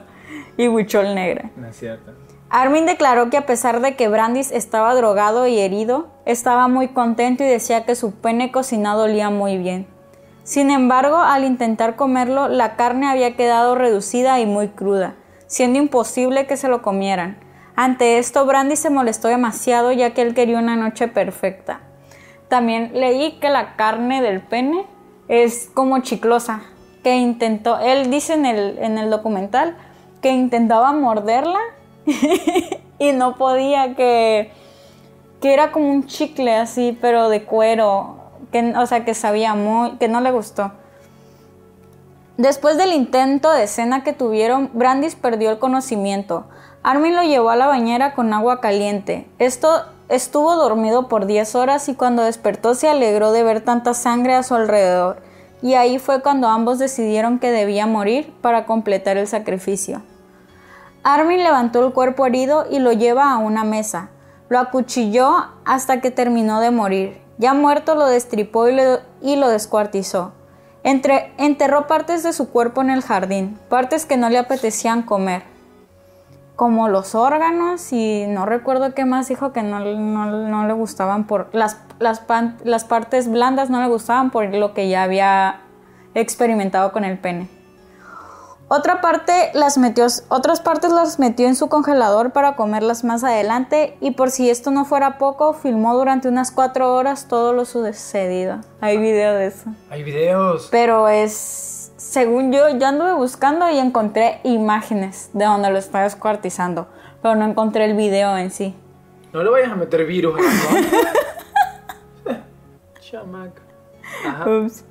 Y 0.56 0.66
huichol 0.68 1.14
negra. 1.14 1.50
No 1.54 1.66
es 1.66 1.76
cierto. 1.76 2.27
Armin 2.50 2.86
declaró 2.86 3.28
que 3.28 3.36
a 3.36 3.44
pesar 3.46 3.80
de 3.80 3.94
que 3.94 4.08
Brandis 4.08 4.52
estaba 4.52 4.94
drogado 4.94 5.46
y 5.46 5.58
herido, 5.58 6.08
estaba 6.24 6.66
muy 6.66 6.88
contento 6.88 7.44
y 7.44 7.46
decía 7.46 7.84
que 7.84 7.94
su 7.94 8.12
pene 8.12 8.50
cocinado 8.50 9.04
olía 9.04 9.28
muy 9.28 9.58
bien. 9.58 9.86
Sin 10.44 10.70
embargo, 10.70 11.18
al 11.18 11.44
intentar 11.44 11.94
comerlo, 11.94 12.48
la 12.48 12.74
carne 12.76 13.06
había 13.06 13.36
quedado 13.36 13.74
reducida 13.74 14.40
y 14.40 14.46
muy 14.46 14.68
cruda, 14.68 15.14
siendo 15.46 15.78
imposible 15.78 16.46
que 16.46 16.56
se 16.56 16.68
lo 16.68 16.80
comieran. 16.80 17.38
Ante 17.76 18.16
esto, 18.16 18.46
Brandy 18.46 18.76
se 18.76 18.88
molestó 18.88 19.28
demasiado 19.28 19.92
ya 19.92 20.14
que 20.14 20.22
él 20.22 20.34
quería 20.34 20.58
una 20.58 20.74
noche 20.74 21.06
perfecta. 21.06 21.80
También 22.48 22.92
leí 22.94 23.38
que 23.40 23.50
la 23.50 23.76
carne 23.76 24.22
del 24.22 24.40
pene 24.40 24.86
es 25.28 25.70
como 25.74 25.98
chiclosa, 25.98 26.62
que 27.04 27.16
intentó, 27.16 27.78
él 27.78 28.10
dice 28.10 28.32
en 28.32 28.46
el, 28.46 28.78
en 28.78 28.96
el 28.96 29.10
documental 29.10 29.76
que 30.22 30.30
intentaba 30.30 30.92
morderla 30.92 31.60
y 32.98 33.12
no 33.12 33.36
podía, 33.36 33.94
que, 33.94 34.50
que 35.40 35.52
era 35.52 35.72
como 35.72 35.90
un 35.90 36.06
chicle 36.06 36.54
así, 36.54 36.96
pero 37.00 37.28
de 37.28 37.44
cuero, 37.44 38.16
que, 38.52 38.74
o 38.76 38.86
sea, 38.86 39.04
que 39.04 39.14
sabía 39.14 39.54
muy, 39.54 39.92
que 39.98 40.08
no 40.08 40.20
le 40.20 40.30
gustó. 40.30 40.72
Después 42.36 42.76
del 42.76 42.92
intento 42.92 43.50
de 43.52 43.66
cena 43.66 44.04
que 44.04 44.12
tuvieron, 44.12 44.70
Brandis 44.72 45.16
perdió 45.16 45.50
el 45.50 45.58
conocimiento. 45.58 46.46
Armin 46.84 47.16
lo 47.16 47.22
llevó 47.24 47.50
a 47.50 47.56
la 47.56 47.66
bañera 47.66 48.14
con 48.14 48.32
agua 48.32 48.60
caliente. 48.60 49.28
Esto 49.40 49.82
estuvo 50.08 50.54
dormido 50.54 51.08
por 51.08 51.26
10 51.26 51.56
horas 51.56 51.88
y 51.88 51.94
cuando 51.94 52.22
despertó 52.22 52.74
se 52.74 52.88
alegró 52.88 53.32
de 53.32 53.42
ver 53.42 53.60
tanta 53.62 53.92
sangre 53.92 54.34
a 54.34 54.44
su 54.44 54.54
alrededor. 54.54 55.20
Y 55.62 55.74
ahí 55.74 55.98
fue 55.98 56.22
cuando 56.22 56.46
ambos 56.46 56.78
decidieron 56.78 57.40
que 57.40 57.50
debía 57.50 57.88
morir 57.88 58.32
para 58.40 58.66
completar 58.66 59.16
el 59.16 59.26
sacrificio. 59.26 60.02
Armin 61.14 61.42
levantó 61.42 61.86
el 61.86 61.94
cuerpo 61.94 62.26
herido 62.26 62.66
y 62.70 62.80
lo 62.80 62.92
lleva 62.92 63.32
a 63.32 63.38
una 63.38 63.64
mesa. 63.64 64.10
Lo 64.50 64.58
acuchilló 64.58 65.46
hasta 65.64 66.02
que 66.02 66.10
terminó 66.10 66.60
de 66.60 66.70
morir. 66.70 67.22
Ya 67.38 67.54
muerto 67.54 67.94
lo 67.94 68.04
destripó 68.04 68.68
y 68.68 68.74
lo, 68.74 68.98
y 69.22 69.36
lo 69.36 69.48
descuartizó. 69.48 70.32
Enterró 70.82 71.86
partes 71.86 72.22
de 72.24 72.34
su 72.34 72.50
cuerpo 72.50 72.82
en 72.82 72.90
el 72.90 73.00
jardín, 73.00 73.58
partes 73.70 74.04
que 74.04 74.18
no 74.18 74.28
le 74.28 74.36
apetecían 74.36 75.00
comer, 75.02 75.44
como 76.56 76.88
los 76.88 77.14
órganos 77.14 77.90
y 77.92 78.26
no 78.28 78.44
recuerdo 78.44 78.94
qué 78.94 79.06
más 79.06 79.28
dijo 79.28 79.52
que 79.52 79.62
no, 79.62 79.80
le 79.80 80.72
gustaban 80.74 81.26
por 81.26 81.48
las 81.52 82.84
partes 82.84 83.30
blandas 83.30 83.70
no 83.70 83.80
le 83.80 83.88
gustaban 83.88 84.30
por 84.30 84.54
lo 84.54 84.74
que 84.74 84.88
ya 84.88 85.04
había 85.04 85.60
experimentado 86.14 86.92
con 86.92 87.04
el 87.04 87.18
pene. 87.18 87.57
Otra 88.70 89.00
parte 89.00 89.50
las 89.54 89.78
metió, 89.78 90.06
otras 90.28 90.60
partes 90.60 90.92
las 90.92 91.18
metió 91.18 91.46
en 91.46 91.56
su 91.56 91.70
congelador 91.70 92.32
para 92.32 92.54
comerlas 92.54 93.02
más 93.02 93.24
adelante 93.24 93.96
y 94.02 94.10
por 94.10 94.30
si 94.30 94.50
esto 94.50 94.70
no 94.70 94.84
fuera 94.84 95.16
poco, 95.16 95.54
filmó 95.54 95.96
durante 95.96 96.28
unas 96.28 96.50
cuatro 96.50 96.94
horas 96.94 97.28
todo 97.28 97.54
lo 97.54 97.64
sucedido. 97.64 98.58
Hay 98.82 98.98
video 98.98 99.32
de 99.32 99.46
eso. 99.46 99.70
Hay 99.88 100.02
videos. 100.02 100.68
Pero 100.70 101.08
es, 101.08 101.92
según 101.96 102.52
yo, 102.52 102.68
yo 102.68 102.86
anduve 102.86 103.14
buscando 103.14 103.70
y 103.70 103.78
encontré 103.78 104.40
imágenes 104.44 105.30
de 105.32 105.46
donde 105.46 105.70
lo 105.70 105.78
estaba 105.78 106.04
descuartizando, 106.04 106.88
pero 107.22 107.36
no 107.36 107.46
encontré 107.46 107.86
el 107.86 107.96
video 107.96 108.36
en 108.36 108.50
sí. 108.50 108.76
No 109.32 109.42
le 109.42 109.48
vayas 109.48 109.72
a 109.72 109.76
meter 109.76 110.04
virus. 110.04 110.38
Chamaca. 113.00 113.62
Ajá. 114.26 114.46
Ups. 114.46 114.84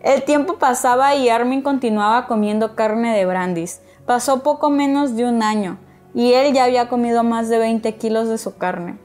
El 0.00 0.22
tiempo 0.24 0.54
pasaba 0.58 1.14
y 1.14 1.28
Armin 1.28 1.62
continuaba 1.62 2.26
comiendo 2.26 2.74
carne 2.74 3.14
de 3.16 3.26
Brandis. 3.26 3.80
Pasó 4.06 4.42
poco 4.42 4.70
menos 4.70 5.14
de 5.16 5.24
un 5.26 5.42
año 5.42 5.78
y 6.14 6.32
él 6.32 6.52
ya 6.54 6.64
había 6.64 6.88
comido 6.88 7.22
más 7.22 7.48
de 7.48 7.58
20 7.58 7.96
kilos 7.96 8.28
de 8.28 8.38
su 8.38 8.56
carne. 8.56 8.98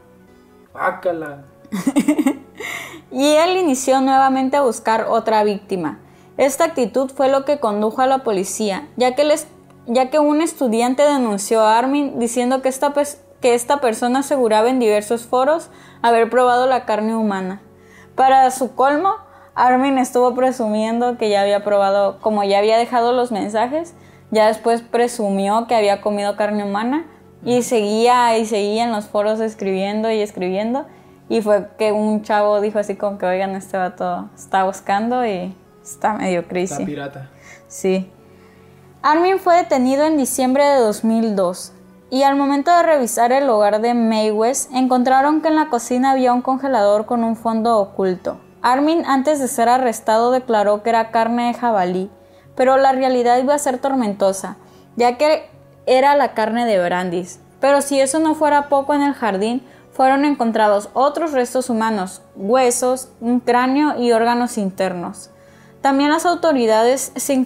Pácala. 0.74 1.44
Y 3.12 3.28
él 3.36 3.56
inició 3.58 4.02
nuevamente 4.02 4.58
a 4.58 4.62
buscar 4.62 5.06
otra 5.10 5.44
víctima. 5.46 6.00
Esta 6.38 6.66
actitud 6.66 7.10
fue 7.10 7.30
lo 7.30 7.46
que 7.46 7.60
condujo 7.62 8.02
a 8.02 8.08
la 8.08 8.20
policía, 8.20 8.90
ya 8.98 9.16
que, 9.16 9.24
les- 9.24 9.48
ya 9.86 10.10
que 10.10 10.20
un 10.20 10.42
estudiante 10.42 11.04
denunció 11.04 11.62
a 11.62 11.78
Armin 11.78 12.20
diciendo 12.20 12.62
que 12.62 12.68
esta, 12.68 12.94
pers- 12.94 13.20
que 13.42 13.54
esta 13.54 13.80
persona 13.80 14.20
aseguraba 14.20 14.70
en 14.70 14.80
diversos 14.80 15.26
foros 15.28 15.70
haber 16.02 16.30
probado 16.30 16.68
la 16.68 16.84
carne 16.86 17.16
humana. 17.16 17.62
Para 18.16 18.52
su 18.52 18.76
colmo, 18.76 19.14
Armin 19.56 19.98
estuvo 19.98 20.36
presumiendo 20.36 21.18
que 21.18 21.30
ya 21.30 21.42
había 21.42 21.64
probado, 21.64 22.20
como 22.20 22.44
ya 22.44 22.60
había 22.60 22.78
dejado 22.78 23.14
los 23.14 23.32
mensajes, 23.32 23.96
ya 24.30 24.48
después 24.48 24.82
presumió 24.82 25.66
que 25.68 25.76
había 25.76 26.02
comido 26.02 26.36
carne 26.36 26.66
humana 26.66 27.06
y 27.44 27.62
seguía 27.64 28.38
y 28.38 28.46
seguía 28.46 28.84
en 28.84 28.92
los 28.92 29.08
foros 29.08 29.40
escribiendo 29.40 30.12
y 30.12 30.20
escribiendo. 30.20 30.86
Y 31.30 31.42
fue 31.42 31.70
que 31.78 31.94
un 31.94 32.22
chavo 32.22 32.60
dijo 32.60 32.80
así 32.80 32.96
como 32.96 33.18
que, 33.18 33.26
oigan, 33.26 33.56
este 33.56 33.78
vato 33.78 34.30
está 34.36 34.66
buscando 34.66 35.26
y 35.26 35.56
está 35.82 36.14
medio 36.14 36.48
crazy. 36.48 36.86
pirata. 36.86 37.30
Sí. 37.68 38.12
Armin 39.02 39.40
fue 39.40 39.56
detenido 39.56 40.06
en 40.06 40.18
diciembre 40.18 40.66
de 40.66 40.80
2002 40.80 41.72
y 42.10 42.24
al 42.24 42.36
momento 42.36 42.76
de 42.76 42.84
revisar 42.84 43.32
el 43.32 43.50
hogar 43.50 43.82
de 43.82 43.94
Mae 43.94 44.32
West 44.32 44.72
encontraron 44.74 45.42
que 45.42 45.48
en 45.48 45.56
la 45.56 45.70
cocina 45.70 46.12
había 46.12 46.34
un 46.34 46.42
congelador 46.42 47.06
con 47.06 47.24
un 47.24 47.36
fondo 47.36 47.80
oculto. 47.80 48.40
Armin 48.66 49.06
antes 49.06 49.40
de 49.40 49.48
ser 49.48 49.70
arrestado 49.70 50.32
declaró 50.32 50.82
que 50.82 50.90
era 50.90 51.12
carne 51.12 51.50
de 51.50 51.54
jabalí, 51.54 52.10
pero 52.56 52.78
la 52.78 52.94
realidad 52.94 53.38
iba 53.38 53.54
a 53.54 53.60
ser 53.60 53.78
tormentosa, 53.78 54.58
ya 54.96 55.20
que 55.20 55.48
era 55.86 56.16
la 56.16 56.34
carne 56.34 56.66
de 56.66 56.84
Brandis. 56.84 57.40
Pero 57.60 57.84
si 57.84 58.00
eso 58.00 58.18
no 58.18 58.34
fuera 58.34 58.68
poco 58.68 58.96
en 58.96 59.04
el 59.04 59.14
jardín, 59.14 59.62
fueron 59.92 60.26
encontrados 60.26 60.90
otros 60.94 61.32
restos 61.32 61.70
humanos, 61.70 62.24
huesos, 62.36 63.10
un 63.22 63.40
cráneo 63.40 64.02
y 64.02 64.12
órganos 64.12 64.58
internos. 64.58 65.30
También 65.82 66.10
las 66.10 66.26
autoridades 66.26 67.12
se, 67.16 67.46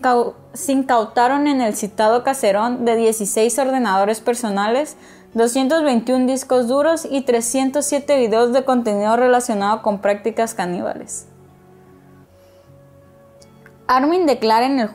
se 0.53 0.71
incautaron 0.71 1.47
en 1.47 1.59
el 1.59 1.75
citado 1.75 2.23
caserón 2.23 2.85
de 2.85 2.95
16 2.95 3.59
ordenadores 3.59 4.21
personales, 4.21 4.95
221 5.35 6.25
discos 6.25 6.67
duros 6.67 7.07
y 7.09 7.21
307 7.21 8.17
videos 8.17 8.51
de 8.51 8.65
contenido 8.65 9.15
relacionado 9.15 9.83
con 9.83 9.99
prácticas 9.99 10.55
caníbales. 10.55 11.27
Armin 13.85 14.25
declara 14.25 14.65
en 14.65 14.79
el 14.79 14.87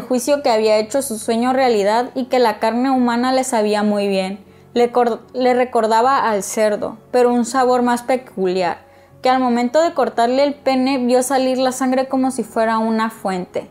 juicio, 0.00 0.42
que 0.44 0.50
había 0.50 0.78
hecho 0.78 1.02
su 1.02 1.18
sueño 1.18 1.52
realidad 1.52 2.10
y 2.14 2.26
que 2.26 2.38
la 2.38 2.60
carne 2.60 2.92
humana 2.92 3.32
le 3.32 3.42
sabía 3.42 3.82
muy 3.82 4.06
bien. 4.06 4.44
Le 4.74 5.54
recordaba 5.54 6.30
al 6.30 6.44
cerdo, 6.44 6.98
pero 7.10 7.32
un 7.32 7.44
sabor 7.44 7.82
más 7.82 8.02
peculiar, 8.04 8.78
que 9.22 9.28
al 9.28 9.40
momento 9.40 9.82
de 9.82 9.92
cortarle 9.92 10.44
el 10.44 10.54
pene 10.54 10.98
vio 10.98 11.20
salir 11.24 11.58
la 11.58 11.72
sangre 11.72 12.06
como 12.08 12.30
si 12.30 12.44
fuera 12.44 12.78
una 12.78 13.10
fuente. 13.10 13.68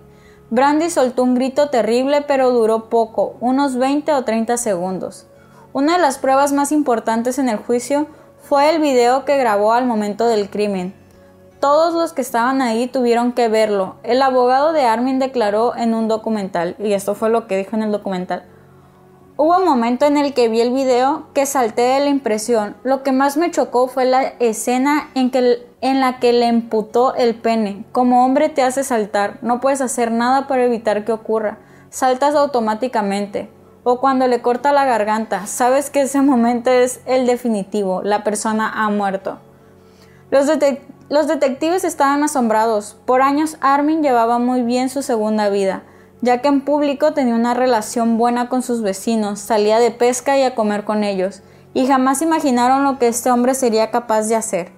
Brandy 0.49 0.89
soltó 0.89 1.23
un 1.23 1.35
grito 1.35 1.69
terrible, 1.69 2.23
pero 2.27 2.51
duró 2.51 2.89
poco, 2.89 3.37
unos 3.39 3.77
20 3.77 4.11
o 4.13 4.25
30 4.25 4.57
segundos. 4.57 5.27
Una 5.73 5.93
de 5.93 6.01
las 6.01 6.17
pruebas 6.17 6.51
más 6.51 6.73
importantes 6.73 7.39
en 7.39 7.47
el 7.47 7.55
juicio 7.55 8.07
fue 8.41 8.69
el 8.69 8.81
video 8.81 9.23
que 9.23 9.37
grabó 9.37 9.71
al 9.71 9.85
momento 9.85 10.27
del 10.27 10.49
crimen. 10.49 10.93
Todos 11.61 11.93
los 11.93 12.11
que 12.11 12.21
estaban 12.21 12.61
ahí 12.61 12.87
tuvieron 12.87 13.31
que 13.31 13.47
verlo. 13.47 13.95
El 14.03 14.21
abogado 14.21 14.73
de 14.73 14.81
Armin 14.83 15.19
declaró 15.19 15.73
en 15.77 15.93
un 15.93 16.09
documental, 16.09 16.75
y 16.77 16.91
esto 16.91 17.15
fue 17.15 17.29
lo 17.29 17.47
que 17.47 17.55
dijo 17.55 17.77
en 17.77 17.83
el 17.83 17.91
documental. 17.93 18.43
Hubo 19.37 19.57
un 19.59 19.63
momento 19.63 20.05
en 20.05 20.17
el 20.17 20.33
que 20.33 20.49
vi 20.49 20.59
el 20.59 20.73
video 20.73 21.27
que 21.33 21.45
salté 21.45 21.83
de 21.83 21.99
la 22.01 22.09
impresión. 22.09 22.75
Lo 22.83 23.01
que 23.01 23.13
más 23.13 23.37
me 23.37 23.49
chocó 23.49 23.87
fue 23.87 24.03
la 24.03 24.23
escena 24.39 25.09
en, 25.15 25.31
que, 25.31 25.65
en 25.79 26.01
la 26.01 26.19
que 26.19 26.33
le 26.33 26.47
emputó 26.47 27.15
el 27.15 27.35
pene. 27.35 27.85
Como 27.93 28.25
hombre 28.25 28.49
te 28.49 28.61
hace 28.61 28.83
saltar, 28.83 29.37
no 29.41 29.61
puedes 29.61 29.79
hacer 29.79 30.11
nada 30.11 30.47
para 30.47 30.65
evitar 30.65 31.05
que 31.05 31.13
ocurra. 31.13 31.59
Saltas 31.89 32.35
automáticamente. 32.35 33.49
O 33.83 33.99
cuando 33.99 34.27
le 34.27 34.41
corta 34.41 34.71
la 34.71 34.85
garganta, 34.85 35.47
sabes 35.47 35.89
que 35.89 36.01
ese 36.01 36.21
momento 36.21 36.69
es 36.69 36.99
el 37.05 37.25
definitivo, 37.25 38.01
la 38.03 38.23
persona 38.23 38.71
ha 38.71 38.89
muerto. 38.89 39.39
Los, 40.29 40.47
detec- 40.47 40.81
los 41.09 41.27
detectives 41.27 41.83
estaban 41.83 42.23
asombrados. 42.23 42.95
Por 43.05 43.21
años 43.23 43.57
Armin 43.59 44.03
llevaba 44.03 44.37
muy 44.37 44.61
bien 44.61 44.89
su 44.89 45.01
segunda 45.01 45.49
vida, 45.49 45.81
ya 46.21 46.41
que 46.41 46.47
en 46.47 46.61
público 46.61 47.13
tenía 47.13 47.33
una 47.33 47.55
relación 47.55 48.19
buena 48.19 48.49
con 48.49 48.61
sus 48.61 48.83
vecinos, 48.83 49.39
salía 49.39 49.79
de 49.79 49.89
pesca 49.89 50.37
y 50.37 50.43
a 50.43 50.53
comer 50.53 50.83
con 50.83 51.03
ellos, 51.03 51.41
y 51.73 51.87
jamás 51.87 52.21
imaginaron 52.21 52.83
lo 52.83 52.99
que 52.99 53.07
este 53.07 53.31
hombre 53.31 53.55
sería 53.55 53.89
capaz 53.89 54.27
de 54.27 54.35
hacer. 54.35 54.71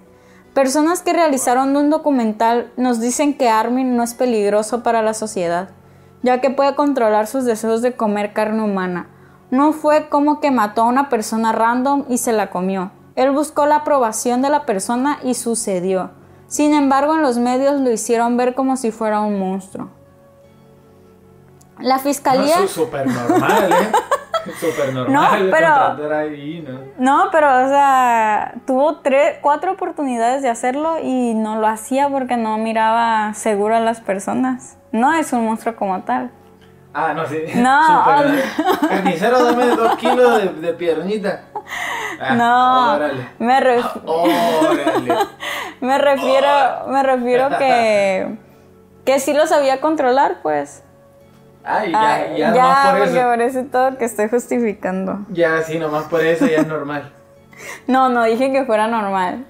Personas 0.53 1.01
que 1.01 1.11
realizaron 1.11 1.75
un 1.75 1.89
documental 1.89 2.71
nos 2.77 3.01
dicen 3.01 3.33
que 3.33 3.49
Armin 3.49 3.97
no 3.97 4.03
es 4.03 4.13
peligroso 4.13 4.81
para 4.81 5.01
la 5.01 5.13
sociedad, 5.13 5.69
ya 6.23 6.41
que 6.41 6.49
puede 6.49 6.73
controlar 6.75 7.27
sus 7.27 7.45
deseos 7.45 7.81
de 7.81 7.93
comer 7.93 8.33
carne 8.33 8.63
humana. 8.63 9.07
No 9.51 9.71
fue 9.73 10.09
como 10.09 10.39
que 10.39 10.49
mató 10.49 10.81
a 10.81 10.85
una 10.85 11.09
persona 11.09 11.51
random 11.51 12.05
y 12.09 12.17
se 12.17 12.33
la 12.33 12.49
comió. 12.49 12.91
Él 13.15 13.31
buscó 13.31 13.67
la 13.67 13.77
aprobación 13.77 14.41
de 14.41 14.49
la 14.49 14.65
persona 14.65 15.19
y 15.23 15.35
sucedió. 15.35 16.09
Sin 16.47 16.73
embargo, 16.73 17.15
en 17.15 17.21
los 17.21 17.37
medios 17.37 17.79
lo 17.79 17.91
hicieron 17.91 18.37
ver 18.37 18.55
como 18.55 18.77
si 18.77 18.91
fuera 18.91 19.21
un 19.21 19.37
monstruo. 19.37 19.89
La 21.79 21.99
fiscalía... 21.99 22.59
No, 22.61 22.67
súper 22.67 23.07
normal, 23.07 23.71
¿eh? 23.71 23.91
Súper 24.59 24.93
normal. 24.93 25.45
No, 25.45 25.51
pero- 25.51 26.15
ahí, 26.17 26.65
¿no? 26.67 26.79
No, 27.23 27.29
pero 27.31 27.47
o 27.47 27.67
sea, 27.69 28.55
tuvo 28.67 28.97
tres, 28.97 29.37
cuatro 29.41 29.71
oportunidades 29.71 30.41
de 30.41 30.49
hacerlo 30.49 30.97
y 31.01 31.33
no 31.33 31.55
lo 31.59 31.67
hacía 31.67 32.09
porque 32.09 32.35
no 32.35 32.57
miraba 32.57 33.33
seguro 33.35 33.75
a 33.75 33.79
las 33.79 34.01
personas. 34.01 34.77
No 34.93 35.13
es 35.13 35.33
un 35.33 35.45
monstruo 35.45 35.75
como 35.75 36.01
tal. 36.03 36.31
Ah, 36.93 37.13
no, 37.13 37.25
sí. 37.27 37.39
No, 37.55 37.87
Súper- 38.05 38.43
Carnicero, 38.87 39.43
dame 39.43 39.65
dos 39.75 39.95
kilos 39.97 40.41
de, 40.41 40.49
de 40.67 40.73
piernita. 40.73 41.41
Ah, 42.21 42.35
no, 42.35 42.93
Órale. 42.95 43.27
me, 43.39 43.59
ref- 43.59 44.01
Órale. 44.05 45.15
me 45.81 45.97
refiero, 45.97 46.47
me 46.87 47.03
refiero 47.03 47.49
que 47.57 48.37
que 49.05 49.19
sí 49.19 49.33
lo 49.33 49.45
sabía 49.47 49.81
controlar, 49.81 50.37
pues. 50.41 50.83
Ay, 51.65 51.91
ya, 51.91 52.13
Ay, 52.15 52.37
ya, 52.37 52.53
ya, 52.53 52.61
nomás 52.61 52.87
por 52.89 52.99
porque 52.99 53.17
eso. 53.19 53.27
parece 53.27 53.63
todo 53.63 53.97
que 53.97 54.05
estoy 54.05 54.29
justificando. 54.29 55.19
Ya, 55.29 55.61
sí, 55.63 55.79
nomás 55.79 56.03
por 56.05 56.21
eso 56.23 56.45
ya 56.45 56.57
es 56.59 56.67
normal. 56.67 57.11
No, 57.87 58.09
no 58.09 58.23
dije 58.23 58.51
que 58.51 58.65
fuera 58.65 58.87
normal. 58.87 59.45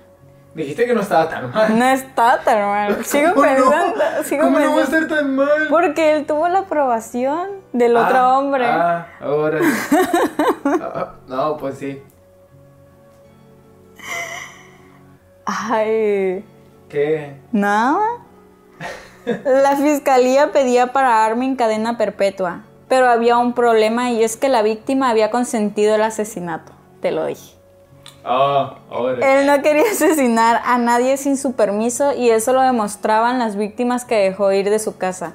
Dijiste 0.55 0.85
que 0.85 0.93
no 0.93 1.01
estaba 1.01 1.27
tan 1.29 1.51
mal. 1.51 1.79
No 1.79 1.85
está 1.85 2.39
tan 2.43 2.61
mal. 2.61 3.05
Sigo 3.05 3.33
pensando, 3.33 3.95
sigo 4.23 4.43
¿Cómo 4.43 4.59
no 4.59 4.65
va 4.65 4.71
a 4.71 4.75
pensando. 4.85 5.05
estar 5.05 5.17
tan 5.19 5.35
mal? 5.35 5.67
Porque 5.69 6.13
él 6.15 6.25
tuvo 6.27 6.47
la 6.47 6.59
aprobación 6.59 7.49
del 7.71 7.97
otro 7.97 8.17
Ah, 8.17 8.37
hombre. 8.37 8.65
Ah, 8.65 9.07
ahora. 9.19 9.59
Ah, 10.65 11.13
no, 11.27 11.57
pues 11.57 11.77
sí. 11.79 12.01
Ay, 15.45 16.45
¿Qué? 16.89 17.35
nada. 17.51 17.99
La 19.45 19.75
fiscalía 19.77 20.51
pedía 20.51 20.93
para 20.93 21.25
Armin 21.25 21.55
cadena 21.55 21.97
perpetua, 21.97 22.61
pero 22.87 23.09
había 23.09 23.37
un 23.37 23.53
problema 23.53 24.11
y 24.11 24.23
es 24.23 24.37
que 24.37 24.49
la 24.49 24.61
víctima 24.61 25.09
había 25.09 25.31
consentido 25.31 25.95
el 25.95 26.01
asesinato, 26.03 26.71
te 27.01 27.11
lo 27.11 27.25
dije. 27.25 27.55
Oh, 28.25 28.75
Él 29.21 29.45
no 29.45 29.62
quería 29.62 29.83
asesinar 29.91 30.62
a 30.65 30.77
nadie 30.77 31.17
sin 31.17 31.38
su 31.38 31.53
permiso 31.53 32.13
y 32.13 32.29
eso 32.29 32.53
lo 32.53 32.62
demostraban 32.62 33.39
las 33.39 33.55
víctimas 33.55 34.05
que 34.05 34.15
dejó 34.15 34.51
ir 34.51 34.69
de 34.69 34.79
su 34.79 34.97
casa. 34.97 35.33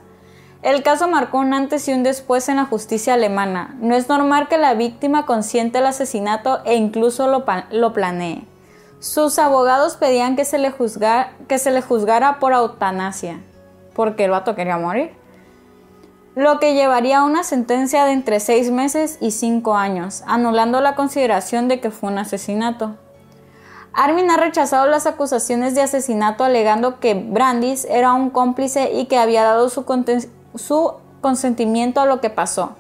El 0.63 0.83
caso 0.83 1.07
marcó 1.07 1.39
un 1.39 1.55
antes 1.55 1.87
y 1.89 1.93
un 1.93 2.03
después 2.03 2.49
en 2.49 2.57
la 2.57 2.65
justicia 2.65 3.15
alemana. 3.15 3.77
No 3.81 3.95
es 3.95 4.09
normal 4.09 4.49
que 4.49 4.59
la 4.59 4.75
víctima 4.75 5.25
consiente 5.25 5.79
el 5.79 5.87
asesinato 5.87 6.61
e 6.65 6.75
incluso 6.75 7.29
lo, 7.29 7.45
lo 7.71 7.93
planee. 7.93 8.43
Sus 8.99 9.39
abogados 9.39 9.97
pedían 9.97 10.35
que 10.35 10.45
se, 10.45 10.59
le 10.59 10.75
que 11.47 11.59
se 11.59 11.71
le 11.71 11.83
juzgara 11.83 12.41
por 12.41 12.53
eutanasia, 12.53 13.39
porque 13.95 14.25
el 14.25 14.33
vato 14.33 14.57
quería 14.57 14.79
morir. 14.79 15.13
Lo 16.39 16.61
que 16.61 16.75
llevaría 16.75 17.19
a 17.19 17.25
una 17.25 17.43
sentencia 17.43 18.05
de 18.05 18.13
entre 18.13 18.39
seis 18.39 18.71
meses 18.71 19.19
y 19.21 19.33
cinco 19.33 19.75
años, 19.75 20.23
anulando 20.25 20.81
la 20.81 20.95
consideración 20.95 21.67
de 21.67 21.81
que 21.81 21.91
fue 21.91 22.13
un 22.13 22.19
asesinato. 22.19 22.95
Armin 23.93 24.31
ha 24.31 24.37
rechazado 24.37 24.87
las 24.87 25.09
acusaciones 25.09 25.75
de 25.75 25.81
asesinato 25.81 26.45
alegando 26.45 27.01
que 27.01 27.15
Brandis 27.15 27.87
era 27.87 28.13
un 28.13 28.31
cómplice 28.31 28.93
y 28.93 29.07
que 29.07 29.19
había 29.19 29.43
dado 29.43 29.69
su, 29.69 29.85
su 30.55 30.93
consentimiento 31.21 32.01
a 32.01 32.07
lo 32.07 32.21
que 32.21 32.31
pasó. 32.31 32.77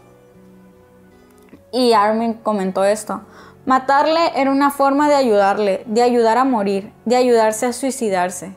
Y 1.73 1.95
Armin 1.95 2.35
comentó 2.35 2.85
esto. 2.85 3.23
Matarle 3.67 4.35
era 4.37 4.53
una 4.53 4.71
forma 4.71 5.09
de 5.09 5.17
ayudarle, 5.17 5.83
de 5.87 6.03
ayudar 6.03 6.39
a 6.39 6.45
morir, 6.45 6.93
de 7.07 7.17
ayudarse 7.17 7.67
a 7.67 7.73
suicidarse. 7.73 8.55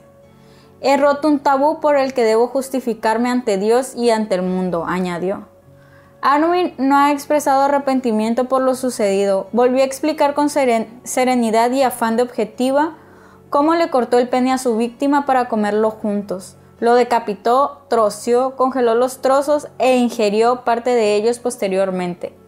He 0.82 0.98
roto 0.98 1.28
un 1.28 1.40
tabú 1.40 1.80
por 1.80 1.96
el 1.96 2.14
que 2.14 2.24
debo 2.24 2.48
justificarme 2.48 3.30
ante 3.30 3.58
Dios 3.58 3.94
y 3.96 4.10
ante 4.10 4.36
el 4.36 4.42
mundo, 4.42 4.86
añadió. 4.88 5.48
Armin 6.22 6.74
no 6.78 6.98
ha 6.98 7.12
expresado 7.12 7.62
arrepentimiento 7.62 8.46
por 8.46 8.62
lo 8.62 8.76
sucedido. 8.76 9.48
Volvió 9.52 9.82
a 9.82 9.86
explicar 9.86 10.34
con 10.34 10.50
serenidad 10.50 11.72
y 11.72 11.84
afán 11.84 12.18
de 12.18 12.24
objetiva 12.24 12.98
cómo 13.50 13.76
le 13.76 13.90
cortó 13.90 14.18
el 14.18 14.30
pene 14.30 14.52
a 14.52 14.58
su 14.58 14.76
víctima 14.78 15.26
para 15.26 15.48
comerlo 15.50 15.92
juntos. 15.92 16.58
Lo 16.80 16.96
decapitó, 16.96 17.86
troció, 17.88 18.56
congeló 18.56 18.96
los 18.96 19.22
trozos 19.22 19.68
e 19.78 19.98
ingirió 19.98 20.64
parte 20.64 20.90
de 20.90 21.16
ellos 21.16 21.38
posteriormente. 21.38 22.41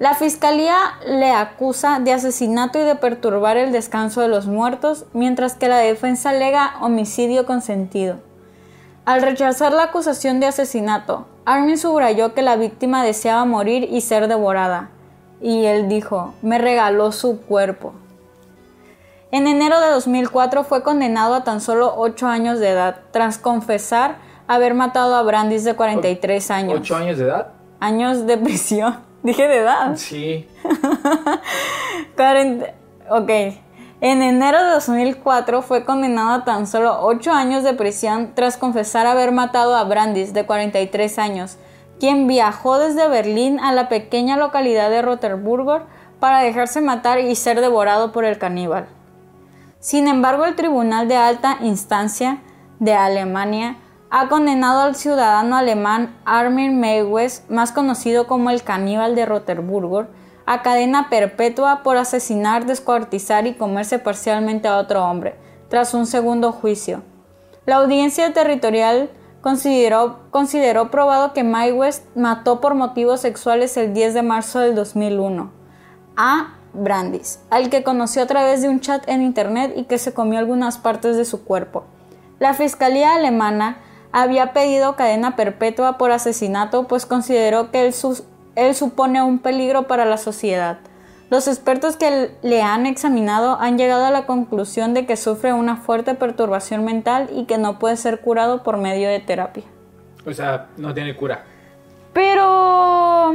La 0.00 0.14
fiscalía 0.14 0.78
le 1.06 1.30
acusa 1.30 2.00
de 2.00 2.14
asesinato 2.14 2.78
y 2.78 2.84
de 2.84 2.94
perturbar 2.94 3.58
el 3.58 3.70
descanso 3.70 4.22
de 4.22 4.28
los 4.28 4.46
muertos, 4.46 5.04
mientras 5.12 5.52
que 5.52 5.68
la 5.68 5.76
defensa 5.76 6.30
alega 6.30 6.76
homicidio 6.80 7.44
consentido. 7.44 8.16
Al 9.04 9.20
rechazar 9.20 9.74
la 9.74 9.82
acusación 9.82 10.40
de 10.40 10.46
asesinato, 10.46 11.26
Armin 11.44 11.76
subrayó 11.76 12.32
que 12.32 12.40
la 12.40 12.56
víctima 12.56 13.04
deseaba 13.04 13.44
morir 13.44 13.88
y 13.92 14.00
ser 14.00 14.26
devorada, 14.26 14.88
y 15.42 15.66
él 15.66 15.90
dijo, 15.90 16.32
me 16.40 16.56
regaló 16.56 17.12
su 17.12 17.42
cuerpo. 17.42 17.92
En 19.32 19.46
enero 19.46 19.82
de 19.82 19.90
2004 19.90 20.64
fue 20.64 20.82
condenado 20.82 21.34
a 21.34 21.44
tan 21.44 21.60
solo 21.60 21.92
8 21.98 22.26
años 22.26 22.58
de 22.58 22.70
edad, 22.70 23.00
tras 23.10 23.36
confesar 23.36 24.16
haber 24.48 24.72
matado 24.72 25.14
a 25.14 25.22
Brandis 25.22 25.62
de 25.64 25.74
43 25.74 26.50
años. 26.50 26.80
¿8 26.80 26.96
años 26.96 27.18
de 27.18 27.24
edad? 27.24 27.48
Años 27.80 28.26
de 28.26 28.38
prisión. 28.38 29.09
Dije 29.22 29.48
de 29.48 29.58
edad. 29.58 29.96
Sí. 29.96 30.48
ok. 33.10 33.30
En 34.02 34.22
enero 34.22 34.64
de 34.64 34.70
2004 34.70 35.60
fue 35.60 35.84
condenado 35.84 36.30
a 36.30 36.44
tan 36.44 36.66
solo 36.66 37.00
8 37.02 37.32
años 37.32 37.62
de 37.62 37.74
prisión 37.74 38.32
tras 38.34 38.56
confesar 38.56 39.06
haber 39.06 39.30
matado 39.30 39.76
a 39.76 39.84
Brandis, 39.84 40.32
de 40.32 40.46
43 40.46 41.18
años, 41.18 41.58
quien 41.98 42.26
viajó 42.26 42.78
desde 42.78 43.08
Berlín 43.08 43.60
a 43.60 43.72
la 43.72 43.90
pequeña 43.90 44.38
localidad 44.38 44.88
de 44.88 45.02
Roterburgo 45.02 45.82
para 46.18 46.40
dejarse 46.40 46.80
matar 46.80 47.20
y 47.20 47.34
ser 47.34 47.60
devorado 47.60 48.10
por 48.10 48.24
el 48.24 48.38
caníbal. 48.38 48.86
Sin 49.80 50.08
embargo, 50.08 50.46
el 50.46 50.56
Tribunal 50.56 51.08
de 51.08 51.16
Alta 51.16 51.58
Instancia 51.60 52.38
de 52.78 52.94
Alemania 52.94 53.76
ha 54.10 54.28
condenado 54.28 54.80
al 54.80 54.96
ciudadano 54.96 55.56
alemán 55.56 56.16
Armin 56.24 56.80
Meiwes, 56.80 57.44
más 57.48 57.70
conocido 57.70 58.26
como 58.26 58.50
el 58.50 58.64
caníbal 58.64 59.14
de 59.14 59.24
Roterburgo, 59.24 60.06
a 60.46 60.62
cadena 60.62 61.08
perpetua 61.08 61.84
por 61.84 61.96
asesinar, 61.96 62.66
descuartizar 62.66 63.46
y 63.46 63.54
comerse 63.54 64.00
parcialmente 64.00 64.66
a 64.66 64.78
otro 64.78 65.04
hombre, 65.04 65.36
tras 65.68 65.94
un 65.94 66.06
segundo 66.06 66.50
juicio. 66.50 67.02
La 67.66 67.76
audiencia 67.76 68.32
territorial 68.32 69.10
consideró, 69.42 70.18
consideró 70.30 70.90
probado 70.90 71.32
que 71.32 71.44
Meiwes 71.44 72.02
mató 72.16 72.60
por 72.60 72.74
motivos 72.74 73.20
sexuales 73.20 73.76
el 73.76 73.94
10 73.94 74.14
de 74.14 74.22
marzo 74.22 74.58
del 74.58 74.74
2001 74.74 75.52
a 76.16 76.54
Brandis, 76.72 77.40
al 77.48 77.70
que 77.70 77.84
conoció 77.84 78.24
a 78.24 78.26
través 78.26 78.60
de 78.62 78.68
un 78.68 78.80
chat 78.80 79.08
en 79.08 79.22
internet 79.22 79.72
y 79.76 79.84
que 79.84 79.98
se 79.98 80.12
comió 80.12 80.40
algunas 80.40 80.78
partes 80.78 81.16
de 81.16 81.24
su 81.24 81.44
cuerpo. 81.44 81.84
La 82.40 82.54
Fiscalía 82.54 83.14
alemana 83.14 83.78
había 84.12 84.52
pedido 84.52 84.96
cadena 84.96 85.36
perpetua 85.36 85.98
por 85.98 86.10
asesinato 86.10 86.86
pues 86.86 87.06
consideró 87.06 87.70
que 87.70 87.86
él, 87.86 87.94
él 88.56 88.74
supone 88.74 89.22
un 89.22 89.38
peligro 89.38 89.86
para 89.86 90.04
la 90.04 90.16
sociedad. 90.16 90.78
Los 91.30 91.46
expertos 91.46 91.96
que 91.96 92.32
le 92.42 92.62
han 92.62 92.86
examinado 92.86 93.56
han 93.60 93.78
llegado 93.78 94.04
a 94.04 94.10
la 94.10 94.26
conclusión 94.26 94.94
de 94.94 95.06
que 95.06 95.16
sufre 95.16 95.52
una 95.52 95.76
fuerte 95.76 96.14
perturbación 96.14 96.84
mental 96.84 97.30
y 97.32 97.44
que 97.44 97.56
no 97.56 97.78
puede 97.78 97.96
ser 97.96 98.20
curado 98.20 98.64
por 98.64 98.78
medio 98.78 99.08
de 99.08 99.20
terapia. 99.20 99.62
O 100.26 100.32
sea, 100.32 100.66
no 100.76 100.92
tiene 100.92 101.14
cura. 101.14 101.44
Pero... 102.12 103.34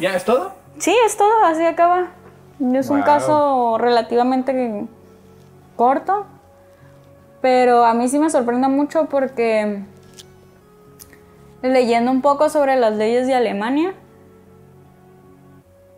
¿Ya 0.00 0.16
es 0.16 0.24
todo? 0.24 0.52
Sí, 0.78 0.94
es 1.06 1.16
todo, 1.16 1.44
así 1.44 1.64
acaba. 1.64 2.08
Es 2.74 2.90
un 2.90 3.02
caso 3.02 3.78
relativamente 3.78 4.86
corto, 5.76 6.26
pero 7.40 7.84
a 7.84 7.94
mí 7.94 8.08
sí 8.08 8.18
me 8.18 8.30
sorprende 8.30 8.66
mucho 8.66 9.04
porque 9.04 9.84
leyendo 11.62 12.10
un 12.10 12.22
poco 12.22 12.48
sobre 12.48 12.76
las 12.76 12.96
leyes 12.96 13.26
de 13.26 13.34
Alemania, 13.34 13.94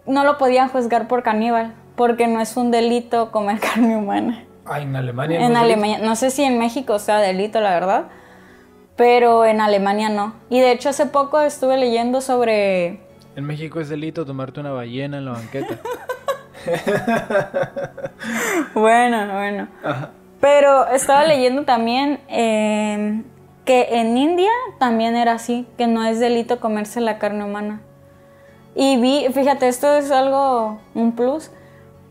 no 0.06 0.24
lo 0.24 0.38
podían 0.38 0.68
juzgar 0.68 1.08
por 1.08 1.22
caníbal, 1.22 1.74
porque 1.96 2.26
no 2.26 2.40
es 2.40 2.56
un 2.56 2.70
delito 2.70 3.30
comer 3.30 3.60
carne 3.60 3.96
humana. 3.96 4.44
Ah, 4.64 4.80
en 4.80 4.94
Alemania. 4.94 5.44
En 5.44 5.56
Alemania, 5.56 5.98
no 5.98 6.16
sé 6.16 6.30
si 6.30 6.42
en 6.42 6.58
México 6.58 6.98
sea 6.98 7.18
delito, 7.18 7.60
la 7.60 7.70
verdad, 7.70 8.04
pero 8.96 9.44
en 9.44 9.60
Alemania 9.60 10.08
no. 10.08 10.34
Y 10.48 10.60
de 10.60 10.72
hecho 10.72 10.90
hace 10.90 11.06
poco 11.06 11.40
estuve 11.40 11.76
leyendo 11.76 12.20
sobre... 12.20 13.00
En 13.36 13.44
México 13.44 13.80
es 13.80 13.88
delito 13.88 14.26
tomarte 14.26 14.60
una 14.60 14.72
ballena 14.72 15.18
en 15.18 15.24
la 15.24 15.32
banqueta. 15.32 15.78
bueno, 18.74 19.32
bueno. 19.32 19.68
Pero 20.40 20.88
estaba 20.88 21.24
leyendo 21.24 21.64
también 21.64 22.20
eh, 22.28 23.22
que 23.64 24.00
en 24.00 24.16
India 24.16 24.50
también 24.78 25.16
era 25.16 25.32
así, 25.32 25.66
que 25.76 25.86
no 25.86 26.04
es 26.04 26.18
delito 26.18 26.60
comerse 26.60 27.00
la 27.00 27.18
carne 27.18 27.44
humana. 27.44 27.80
Y 28.74 28.96
vi, 29.00 29.26
fíjate, 29.32 29.68
esto 29.68 29.94
es 29.94 30.10
algo, 30.10 30.78
un 30.94 31.12
plus, 31.12 31.50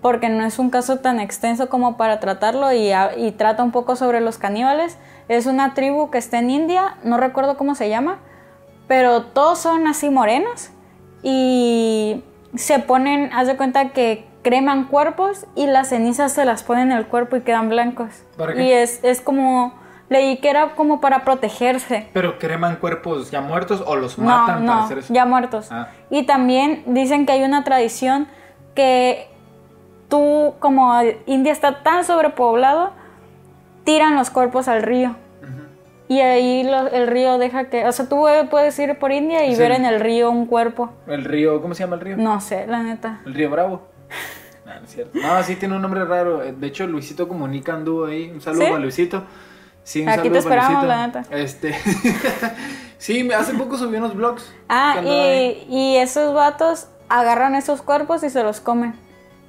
porque 0.01 0.29
no 0.29 0.45
es 0.45 0.59
un 0.59 0.69
caso 0.69 0.99
tan 0.99 1.19
extenso 1.19 1.69
como 1.69 1.97
para 1.97 2.19
tratarlo 2.19 2.71
y, 2.71 2.91
y 3.17 3.31
trata 3.31 3.63
un 3.63 3.71
poco 3.71 3.95
sobre 3.95 4.21
los 4.21 4.37
caníbales. 4.37 4.97
Es 5.27 5.45
una 5.45 5.73
tribu 5.73 6.09
que 6.09 6.17
está 6.17 6.39
en 6.39 6.49
India, 6.49 6.97
no 7.03 7.17
recuerdo 7.17 7.57
cómo 7.57 7.75
se 7.75 7.89
llama, 7.89 8.19
pero 8.87 9.23
todos 9.23 9.59
son 9.59 9.87
así 9.87 10.09
morenos 10.09 10.71
y 11.21 12.23
se 12.55 12.79
ponen, 12.79 13.31
haz 13.33 13.47
de 13.47 13.55
cuenta 13.55 13.89
que 13.89 14.25
creman 14.41 14.85
cuerpos 14.85 15.45
y 15.55 15.67
las 15.67 15.89
cenizas 15.89 16.31
se 16.31 16.45
las 16.45 16.63
ponen 16.63 16.91
en 16.91 16.97
el 16.97 17.07
cuerpo 17.07 17.35
y 17.35 17.41
quedan 17.41 17.69
blancos. 17.69 18.23
Y 18.57 18.71
es, 18.71 19.03
es 19.03 19.21
como, 19.21 19.73
leí 20.09 20.37
que 20.37 20.49
era 20.49 20.75
como 20.75 20.99
para 20.99 21.23
protegerse. 21.23 22.07
¿Pero 22.13 22.37
creman 22.39 22.77
cuerpos 22.77 23.31
ya 23.31 23.41
muertos 23.41 23.83
o 23.85 23.95
los 23.95 24.17
matan 24.17 24.65
para 24.65 24.83
hacer 24.83 24.97
eso? 24.99 25.13
ya 25.13 25.25
muertos. 25.25 25.71
Ah. 25.71 25.89
Y 26.09 26.23
también 26.23 26.83
dicen 26.87 27.25
que 27.25 27.33
hay 27.33 27.43
una 27.43 27.63
tradición 27.63 28.27
que 28.75 29.27
tú, 30.09 30.55
como 30.59 30.99
India 31.25 31.51
está 31.51 31.83
tan 31.83 32.03
sobrepoblado, 32.03 32.91
tiran 33.83 34.15
los 34.15 34.29
cuerpos 34.29 34.67
al 34.67 34.83
río. 34.83 35.15
Y 36.07 36.21
ahí 36.21 36.67
el 36.91 37.05
río 37.05 37.37
deja 37.37 37.65
que... 37.65 37.85
O 37.85 37.91
sea, 37.91 38.09
tú 38.09 38.25
puedes 38.49 38.79
ir 38.79 38.97
por 38.97 39.11
India 39.11 39.45
y 39.45 39.55
ver 39.55 39.71
en 39.71 39.85
el 39.85 39.99
río 39.99 40.31
un 40.31 40.47
cuerpo. 40.47 40.91
¿El 41.05 41.23
río? 41.23 41.61
¿Cómo 41.61 41.75
se 41.75 41.83
llama 41.83 41.97
el 41.97 42.01
río? 42.01 42.17
No 42.17 42.41
sé, 42.41 42.65
la 42.65 42.81
neta. 42.81 43.21
¿El 43.27 43.35
río 43.35 43.51
Bravo? 43.51 43.83
No, 44.65 44.73
no 44.79 44.85
es 44.85 44.89
cierto. 44.89 45.19
No, 45.19 45.43
sí 45.43 45.55
tiene 45.55 45.75
un 45.75 45.83
nombre 45.83 46.03
raro. 46.05 46.39
De 46.39 46.65
hecho, 46.65 46.87
Luisito 46.87 47.27
Comunica 47.27 47.75
anduvo 47.75 48.05
ahí. 48.05 48.31
Un 48.33 48.41
saludo 48.41 48.75
a 48.75 48.79
Luisito. 48.79 49.23
Sí, 49.83 50.01
un 50.01 50.09
Aquí 50.09 50.29
te 50.29 50.37
esperamos, 50.37 50.85
la 50.85 51.07
neta. 51.07 51.23
Este... 51.31 51.75
sí, 52.97 53.31
hace 53.31 53.53
poco 53.53 53.77
subió 53.77 53.99
unos 53.99 54.15
vlogs. 54.15 54.53
Ah, 54.67 55.01
y, 55.03 55.65
y 55.69 55.95
esos 55.97 56.33
vatos 56.33 56.87
agarran 57.09 57.55
esos 57.55 57.81
cuerpos 57.81 58.23
y 58.23 58.29
se 58.29 58.43
los 58.43 58.59
comen. 58.59 58.93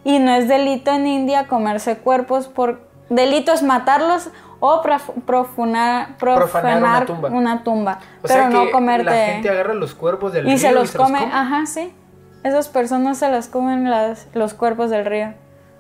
Y 0.04 0.18
no 0.18 0.32
es 0.32 0.48
delito 0.48 0.90
en 0.90 1.06
India 1.06 1.46
comerse 1.46 1.98
cuerpos 1.98 2.48
por... 2.48 2.88
Delito 3.10 3.52
es 3.52 3.62
matarlos 3.62 4.30
o 4.60 4.82
profanar, 4.82 6.16
profanar 6.18 7.10
una 7.30 7.64
tumba. 7.64 7.98
pero 8.22 8.48
no 8.50 8.70
comerte. 8.70 9.04
La 9.04 9.26
gente 9.26 9.48
agarra 9.48 9.74
los 9.74 9.94
cuerpos 9.94 10.32
del 10.32 10.46
y 10.46 10.50
río 10.50 10.58
se 10.58 10.72
los 10.72 10.84
y 10.84 10.92
se 10.92 10.98
come. 10.98 11.20
Los 11.20 11.20
come. 11.22 11.34
Ajá, 11.34 11.66
sí. 11.66 11.92
Esas 12.44 12.68
personas 12.68 13.18
se 13.18 13.30
las 13.30 13.48
comen 13.48 13.90
las, 13.90 14.28
los 14.34 14.54
cuerpos 14.54 14.90
del 14.90 15.06
río. 15.06 15.34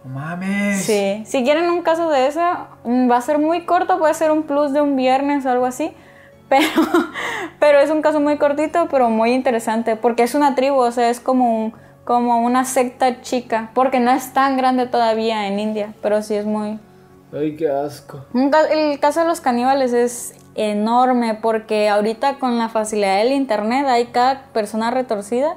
No 0.04 0.10
mames. 0.14 0.82
Sí, 0.84 1.22
si 1.26 1.44
quieren 1.44 1.68
un 1.70 1.82
caso 1.82 2.08
de 2.08 2.26
ese, 2.26 2.40
mm, 2.84 3.10
va 3.10 3.16
a 3.18 3.20
ser 3.20 3.38
muy 3.38 3.64
corto, 3.66 3.98
puede 3.98 4.14
ser 4.14 4.30
un 4.30 4.44
plus 4.44 4.72
de 4.72 4.80
un 4.80 4.96
viernes 4.96 5.44
o 5.46 5.50
algo 5.50 5.66
así. 5.66 5.92
Pero, 6.50 6.66
pero 7.60 7.78
es 7.78 7.90
un 7.90 8.02
caso 8.02 8.18
muy 8.18 8.36
cortito, 8.36 8.88
pero 8.90 9.08
muy 9.08 9.30
interesante, 9.34 9.94
porque 9.94 10.24
es 10.24 10.34
una 10.34 10.56
tribu, 10.56 10.78
o 10.80 10.90
sea, 10.90 11.08
es 11.08 11.20
como, 11.20 11.66
un- 11.66 11.72
como 12.04 12.40
una 12.40 12.64
secta 12.64 13.20
chica, 13.20 13.70
porque 13.72 14.00
no 14.00 14.10
es 14.10 14.32
tan 14.32 14.56
grande 14.56 14.86
todavía 14.88 15.46
en 15.46 15.60
India, 15.60 15.92
pero 16.02 16.22
sí 16.22 16.34
es 16.34 16.46
muy... 16.46 16.80
Ay, 17.32 17.54
qué 17.54 17.68
asco. 17.70 18.24
El 18.34 18.98
caso 18.98 19.20
de 19.20 19.26
los 19.26 19.40
caníbales 19.40 19.92
es 19.92 20.34
enorme, 20.56 21.34
porque 21.40 21.88
ahorita 21.88 22.40
con 22.40 22.58
la 22.58 22.68
facilidad 22.68 23.18
del 23.18 23.30
internet 23.30 23.86
hay 23.86 24.06
cada 24.06 24.42
persona 24.52 24.90
retorcida 24.90 25.54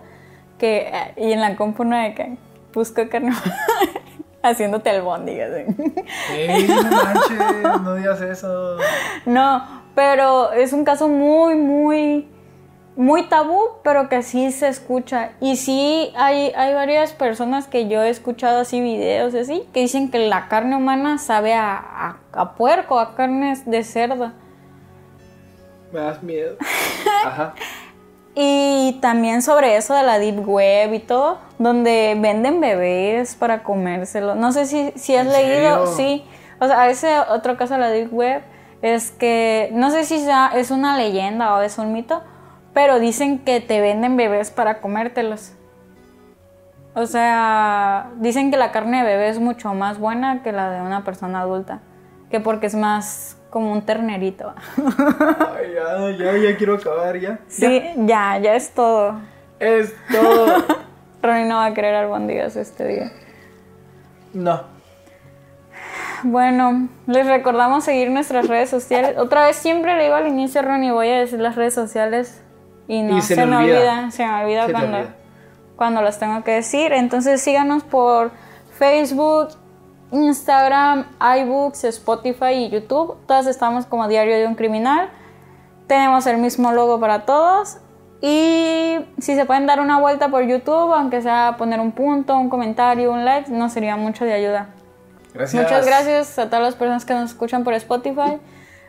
que... 0.60 0.92
eh, 0.94 1.14
Y 1.18 1.32
en 1.32 1.42
la 1.42 1.56
compu 1.56 1.86
no 1.86 1.98
de 1.98 2.14
que 2.14 2.38
busco 2.72 3.02
carne 3.10 3.32
haciéndote 4.44 4.90
albóndigas. 4.90 5.52
Ey, 6.32 6.68
no 6.68 6.84
manches, 6.84 7.82
no 7.82 7.96
digas 7.96 8.22
eso. 8.22 8.78
No, 9.26 9.66
pero 9.96 10.52
es 10.52 10.74
un 10.74 10.84
caso 10.84 11.08
muy, 11.08 11.56
muy, 11.56 12.28
muy 12.96 13.24
tabú, 13.24 13.62
pero 13.84 14.10
que 14.10 14.22
sí 14.22 14.52
se 14.52 14.68
escucha. 14.68 15.32
Y 15.40 15.56
sí 15.56 16.12
hay, 16.16 16.52
hay 16.56 16.74
varias 16.74 17.14
personas 17.14 17.68
que 17.68 17.88
yo 17.88 18.04
he 18.04 18.10
escuchado 18.10 18.60
así 18.60 18.82
videos 18.82 19.34
así, 19.34 19.68
que 19.74 19.80
dicen 19.80 20.12
que 20.12 20.20
la 20.28 20.50
carne 20.50 20.76
humana 20.76 21.18
sabe 21.18 21.54
a, 21.54 21.78
a, 21.78 22.18
a 22.34 22.56
puerco, 22.56 23.00
a 23.00 23.16
carnes 23.16 23.66
de 23.66 23.84
cerdo. 23.84 24.32
Me 25.92 26.00
das 26.00 26.22
miedo. 26.22 26.58
Ajá. 27.26 27.54
Y 28.36 28.98
también 29.02 29.42
sobre 29.44 29.76
eso 29.78 29.94
de 29.94 30.04
la 30.04 30.18
Deep 30.18 30.48
Web 30.48 30.94
y 30.94 31.00
todo, 31.00 31.38
donde 31.60 32.18
venden 32.20 32.60
bebés 32.62 33.36
para 33.36 33.62
comérselo. 33.62 34.34
No 34.34 34.52
sé 34.52 34.66
si, 34.66 34.92
si 34.96 35.16
has 35.16 35.28
¿En 35.28 35.34
leído, 35.34 35.86
serio? 35.86 35.96
sí. 35.96 36.26
O 36.60 36.66
sea, 36.66 36.90
ese 36.90 37.20
otro 37.20 37.58
caso 37.58 37.76
de 37.76 37.80
la 37.80 37.90
Deep 37.90 38.12
Web 38.12 38.42
es 38.82 39.12
que, 39.12 39.70
no 39.74 39.92
sé 39.92 40.04
si 40.04 40.26
es 40.56 40.72
una 40.72 40.98
leyenda 40.98 41.56
o 41.56 41.62
es 41.62 41.78
un 41.78 41.94
mito, 41.94 42.22
pero 42.74 43.00
dicen 43.00 43.40
que 43.40 43.62
te 43.62 43.82
venden 43.82 44.18
bebés 44.18 44.50
para 44.50 44.82
comértelos. 44.82 45.54
O 46.96 47.06
sea, 47.06 48.12
dicen 48.18 48.52
que 48.52 48.58
la 48.58 48.72
carne 48.72 48.98
de 48.98 49.04
bebé 49.04 49.30
es 49.30 49.40
mucho 49.40 49.74
más 49.74 50.00
buena 50.00 50.44
que 50.44 50.52
la 50.52 50.70
de 50.70 50.82
una 50.82 51.04
persona 51.04 51.42
adulta. 51.42 51.82
Que 52.30 52.40
porque 52.40 52.68
es 52.68 52.76
más 52.76 53.38
como 53.54 53.72
un 53.72 53.84
ternerito. 53.84 54.52
Ay, 54.78 55.74
ya, 55.76 56.10
ya, 56.18 56.38
ya 56.38 56.58
quiero 56.58 56.74
acabar, 56.74 57.20
ya. 57.20 57.38
Sí, 57.48 57.84
ya, 57.98 58.40
ya 58.40 58.56
es 58.56 58.72
todo. 58.74 59.22
Es 59.60 59.94
todo. 60.12 60.64
Ronnie 61.22 61.46
no 61.46 61.58
va 61.58 61.66
a 61.66 61.74
querer 61.76 61.94
albóndigas 61.94 62.56
este 62.56 62.88
día. 62.88 63.12
No. 64.34 64.64
Bueno, 66.24 66.88
les 67.06 67.28
recordamos 67.28 67.84
seguir 67.84 68.10
nuestras 68.10 68.48
redes 68.48 68.72
sociales. 68.72 69.18
Otra 69.20 69.46
vez 69.46 69.56
siempre 69.56 69.96
le 69.98 70.06
digo 70.06 70.16
al 70.16 70.26
inicio, 70.28 70.64
Ronnie, 70.64 70.92
voy 70.92 71.10
a 71.10 71.20
decir 71.20 71.40
las 71.40 71.56
redes 71.56 71.76
sociales 71.76 72.42
y 72.88 73.04
no 73.04 73.18
Y 73.20 73.22
se 73.22 73.36
me 73.46 73.56
olvida. 73.56 73.78
olvida. 73.78 74.12
Se 74.12 74.26
me 74.26 74.44
olvida 74.44 74.66
Se 74.66 74.72
cuando, 74.72 74.98
olvida. 74.98 75.16
cuando 75.76 76.02
las 76.02 76.18
tengo 76.18 76.44
que 76.44 76.54
decir. 76.54 76.92
Entonces 76.92 77.40
síganos 77.40 77.84
por 77.84 78.32
Facebook, 78.80 79.50
Instagram, 80.14 81.06
iBooks, 81.40 81.84
Spotify 81.86 82.54
y 82.54 82.70
YouTube. 82.70 83.18
Todas 83.28 83.48
estamos 83.48 83.86
como 83.86 84.08
Diario 84.08 84.36
de 84.36 84.48
un 84.48 84.56
Criminal. 84.56 85.10
Tenemos 85.88 86.26
el 86.28 86.38
mismo 86.38 86.72
logo 86.72 87.00
para 87.00 87.26
todos. 87.26 87.78
Y 88.22 89.00
si 89.20 89.36
se 89.36 89.46
pueden 89.46 89.66
dar 89.66 89.82
una 89.82 90.00
vuelta 90.00 90.30
por 90.30 90.44
YouTube, 90.44 90.94
aunque 90.94 91.22
sea 91.22 91.56
poner 91.58 91.80
un 91.82 91.92
punto, 91.92 92.38
un 92.38 92.50
comentario, 92.50 93.12
un 93.12 93.26
like, 93.26 93.52
nos 93.52 93.74
sería 93.74 93.98
mucho 93.98 94.24
de 94.24 94.34
ayuda. 94.34 94.70
Gracias. 95.34 95.62
Muchas 95.62 95.86
gracias 95.86 96.40
a 96.40 96.46
todas 96.46 96.64
las 96.64 96.76
personas 96.76 97.04
que 97.04 97.14
nos 97.14 97.32
escuchan 97.32 97.64
por 97.64 97.74
Spotify. 97.74 98.40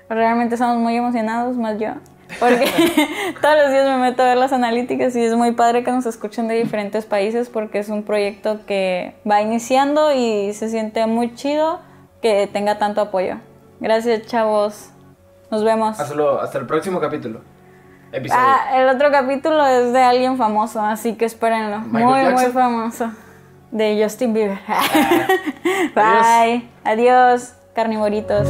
Realmente 0.08 0.54
estamos 0.54 0.76
muy 0.76 0.94
emocionados, 0.94 1.56
más 1.56 1.78
yo. 1.78 1.94
Porque 2.40 2.66
todos 3.40 3.56
los 3.56 3.70
días 3.70 3.86
me 3.86 3.96
meto 3.98 4.22
a 4.22 4.26
ver 4.26 4.36
las 4.36 4.52
analíticas 4.52 5.14
y 5.16 5.22
es 5.22 5.34
muy 5.34 5.52
padre 5.52 5.84
que 5.84 5.90
nos 5.90 6.06
escuchen 6.06 6.48
de 6.48 6.54
diferentes 6.54 7.04
países 7.04 7.48
porque 7.48 7.78
es 7.78 7.88
un 7.88 8.02
proyecto 8.02 8.60
que 8.66 9.14
va 9.28 9.40
iniciando 9.42 10.12
y 10.12 10.52
se 10.54 10.68
siente 10.68 11.06
muy 11.06 11.34
chido 11.34 11.80
que 12.22 12.46
tenga 12.46 12.78
tanto 12.78 13.00
apoyo. 13.00 13.36
Gracias, 13.80 14.26
chavos. 14.26 14.90
Nos 15.50 15.62
vemos. 15.62 16.00
Hasta, 16.00 16.58
el 16.58 16.66
próximo 16.66 17.00
capítulo. 17.00 17.40
Episodio. 18.12 18.42
Ah, 18.42 18.80
el 18.80 18.88
otro 18.88 19.10
capítulo 19.10 19.66
es 19.66 19.92
de 19.92 20.02
alguien 20.02 20.36
famoso, 20.36 20.80
así 20.80 21.14
que 21.14 21.24
espérenlo. 21.24 21.80
Michael 21.80 22.04
muy, 22.04 22.20
muy 22.20 22.42
Jackson. 22.44 22.52
famoso. 22.52 23.10
De 23.70 24.00
Justin 24.02 24.32
Bieber. 24.32 24.58
Bye. 25.94 26.68
Adiós, 26.84 27.54
carnivoritos. 27.74 28.48